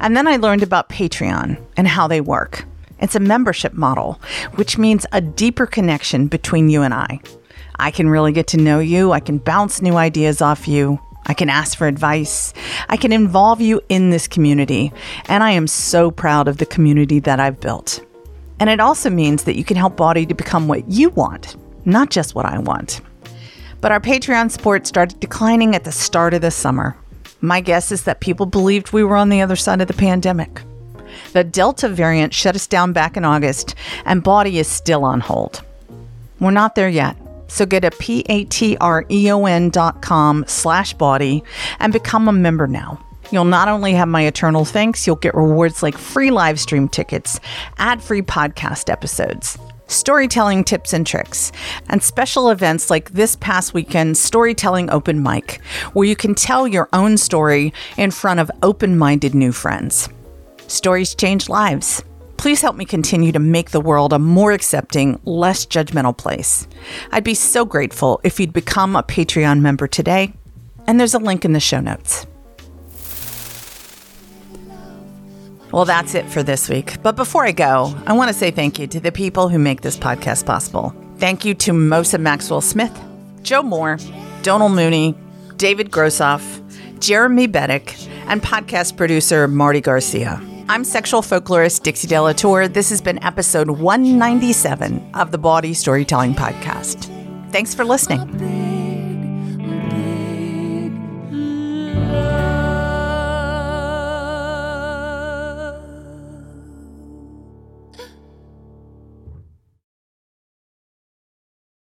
And 0.00 0.16
then 0.16 0.26
I 0.26 0.38
learned 0.38 0.64
about 0.64 0.88
Patreon 0.88 1.64
and 1.76 1.86
how 1.86 2.08
they 2.08 2.20
work. 2.20 2.64
It's 3.00 3.14
a 3.14 3.20
membership 3.20 3.72
model, 3.72 4.20
which 4.54 4.78
means 4.78 5.06
a 5.12 5.20
deeper 5.20 5.66
connection 5.66 6.26
between 6.28 6.68
you 6.68 6.82
and 6.82 6.94
I. 6.94 7.20
I 7.78 7.90
can 7.90 8.10
really 8.10 8.32
get 8.32 8.46
to 8.48 8.58
know 8.58 8.78
you, 8.78 9.12
I 9.12 9.20
can 9.20 9.38
bounce 9.38 9.80
new 9.80 9.96
ideas 9.96 10.42
off 10.42 10.68
you, 10.68 11.00
I 11.26 11.34
can 11.34 11.48
ask 11.48 11.78
for 11.78 11.86
advice, 11.86 12.52
I 12.88 12.96
can 12.96 13.12
involve 13.12 13.60
you 13.60 13.80
in 13.88 14.10
this 14.10 14.28
community, 14.28 14.92
and 15.26 15.42
I 15.42 15.52
am 15.52 15.66
so 15.66 16.10
proud 16.10 16.48
of 16.48 16.58
the 16.58 16.66
community 16.66 17.20
that 17.20 17.40
I've 17.40 17.60
built. 17.60 18.04
And 18.58 18.68
it 18.68 18.80
also 18.80 19.08
means 19.08 19.44
that 19.44 19.56
you 19.56 19.64
can 19.64 19.78
help 19.78 19.96
Bawdy 19.96 20.26
to 20.26 20.34
become 20.34 20.68
what 20.68 20.90
you 20.90 21.08
want, 21.10 21.56
not 21.86 22.10
just 22.10 22.34
what 22.34 22.44
I 22.44 22.58
want. 22.58 23.00
But 23.80 23.92
our 23.92 24.00
Patreon 24.00 24.50
support 24.50 24.86
started 24.86 25.20
declining 25.20 25.74
at 25.74 25.84
the 25.84 25.92
start 25.92 26.34
of 26.34 26.42
the 26.42 26.50
summer. 26.50 26.94
My 27.40 27.62
guess 27.62 27.90
is 27.90 28.04
that 28.04 28.20
people 28.20 28.44
believed 28.44 28.92
we 28.92 29.04
were 29.04 29.16
on 29.16 29.30
the 29.30 29.40
other 29.40 29.56
side 29.56 29.80
of 29.80 29.88
the 29.88 29.94
pandemic. 29.94 30.60
The 31.32 31.44
Delta 31.44 31.88
variant 31.88 32.34
shut 32.34 32.54
us 32.54 32.66
down 32.66 32.92
back 32.92 33.16
in 33.16 33.24
August, 33.24 33.74
and 34.04 34.22
Bawdy 34.22 34.58
is 34.58 34.68
still 34.68 35.04
on 35.04 35.20
hold. 35.20 35.62
We're 36.40 36.50
not 36.50 36.74
there 36.74 36.88
yet, 36.88 37.16
so 37.48 37.66
go 37.66 37.80
to 37.80 37.90
p-a-t-r-e-o-n 37.90 39.70
dot 39.70 40.02
com 40.02 40.44
slash 40.46 40.94
bawdy 40.94 41.44
and 41.78 41.92
become 41.92 42.28
a 42.28 42.32
member 42.32 42.66
now. 42.66 42.98
You'll 43.30 43.44
not 43.44 43.68
only 43.68 43.92
have 43.92 44.08
my 44.08 44.22
eternal 44.22 44.64
thanks, 44.64 45.06
you'll 45.06 45.16
get 45.16 45.34
rewards 45.34 45.82
like 45.82 45.96
free 45.96 46.30
live 46.30 46.58
stream 46.58 46.88
tickets, 46.88 47.38
ad-free 47.78 48.22
podcast 48.22 48.90
episodes, 48.90 49.56
storytelling 49.86 50.64
tips 50.64 50.92
and 50.92 51.06
tricks, 51.06 51.52
and 51.88 52.02
special 52.02 52.50
events 52.50 52.90
like 52.90 53.10
this 53.10 53.36
past 53.36 53.72
weekend 53.72 54.16
Storytelling 54.16 54.90
Open 54.90 55.22
Mic, 55.22 55.60
where 55.92 56.08
you 56.08 56.16
can 56.16 56.34
tell 56.34 56.66
your 56.66 56.88
own 56.92 57.16
story 57.16 57.72
in 57.96 58.10
front 58.10 58.40
of 58.40 58.50
open 58.62 58.98
minded 58.98 59.34
new 59.34 59.52
friends. 59.52 60.08
Stories 60.70 61.16
change 61.16 61.48
lives. 61.48 62.04
Please 62.36 62.60
help 62.62 62.76
me 62.76 62.84
continue 62.84 63.32
to 63.32 63.40
make 63.40 63.72
the 63.72 63.80
world 63.80 64.12
a 64.12 64.20
more 64.20 64.52
accepting, 64.52 65.18
less 65.24 65.66
judgmental 65.66 66.16
place. 66.16 66.68
I'd 67.10 67.24
be 67.24 67.34
so 67.34 67.64
grateful 67.64 68.20
if 68.22 68.38
you'd 68.38 68.52
become 68.52 68.94
a 68.94 69.02
Patreon 69.02 69.62
member 69.62 69.88
today, 69.88 70.32
and 70.86 71.00
there's 71.00 71.12
a 71.12 71.18
link 71.18 71.44
in 71.44 71.54
the 71.54 71.60
show 71.60 71.80
notes. 71.80 72.24
Well, 75.72 75.86
that's 75.86 76.14
it 76.14 76.26
for 76.26 76.44
this 76.44 76.68
week. 76.68 77.02
But 77.02 77.16
before 77.16 77.44
I 77.44 77.50
go, 77.50 77.92
I 78.06 78.12
want 78.12 78.28
to 78.28 78.34
say 78.34 78.52
thank 78.52 78.78
you 78.78 78.86
to 78.86 79.00
the 79.00 79.10
people 79.10 79.48
who 79.48 79.58
make 79.58 79.80
this 79.80 79.96
podcast 79.96 80.46
possible. 80.46 80.94
Thank 81.16 81.44
you 81.44 81.52
to 81.54 81.72
Mosa 81.72 82.20
Maxwell 82.20 82.60
Smith, 82.60 82.96
Joe 83.42 83.64
Moore, 83.64 83.98
Donald 84.42 84.76
Mooney, 84.76 85.16
David 85.56 85.90
Grossoff, 85.90 86.60
Jeremy 87.00 87.48
Beddick, 87.48 88.08
and 88.28 88.40
podcast 88.40 88.96
producer 88.96 89.48
Marty 89.48 89.80
Garcia. 89.80 90.40
I'm 90.70 90.84
sexual 90.84 91.20
folklorist 91.20 91.82
Dixie 91.82 92.06
De 92.06 92.16
La 92.16 92.32
Tour. 92.32 92.68
This 92.68 92.90
has 92.90 93.00
been 93.00 93.20
episode 93.24 93.70
197 93.70 95.10
of 95.14 95.32
the 95.32 95.38
Bawdy 95.38 95.74
Storytelling 95.74 96.32
Podcast. 96.34 97.10
Thanks 97.50 97.74
for 97.74 97.84
listening. 97.84 98.69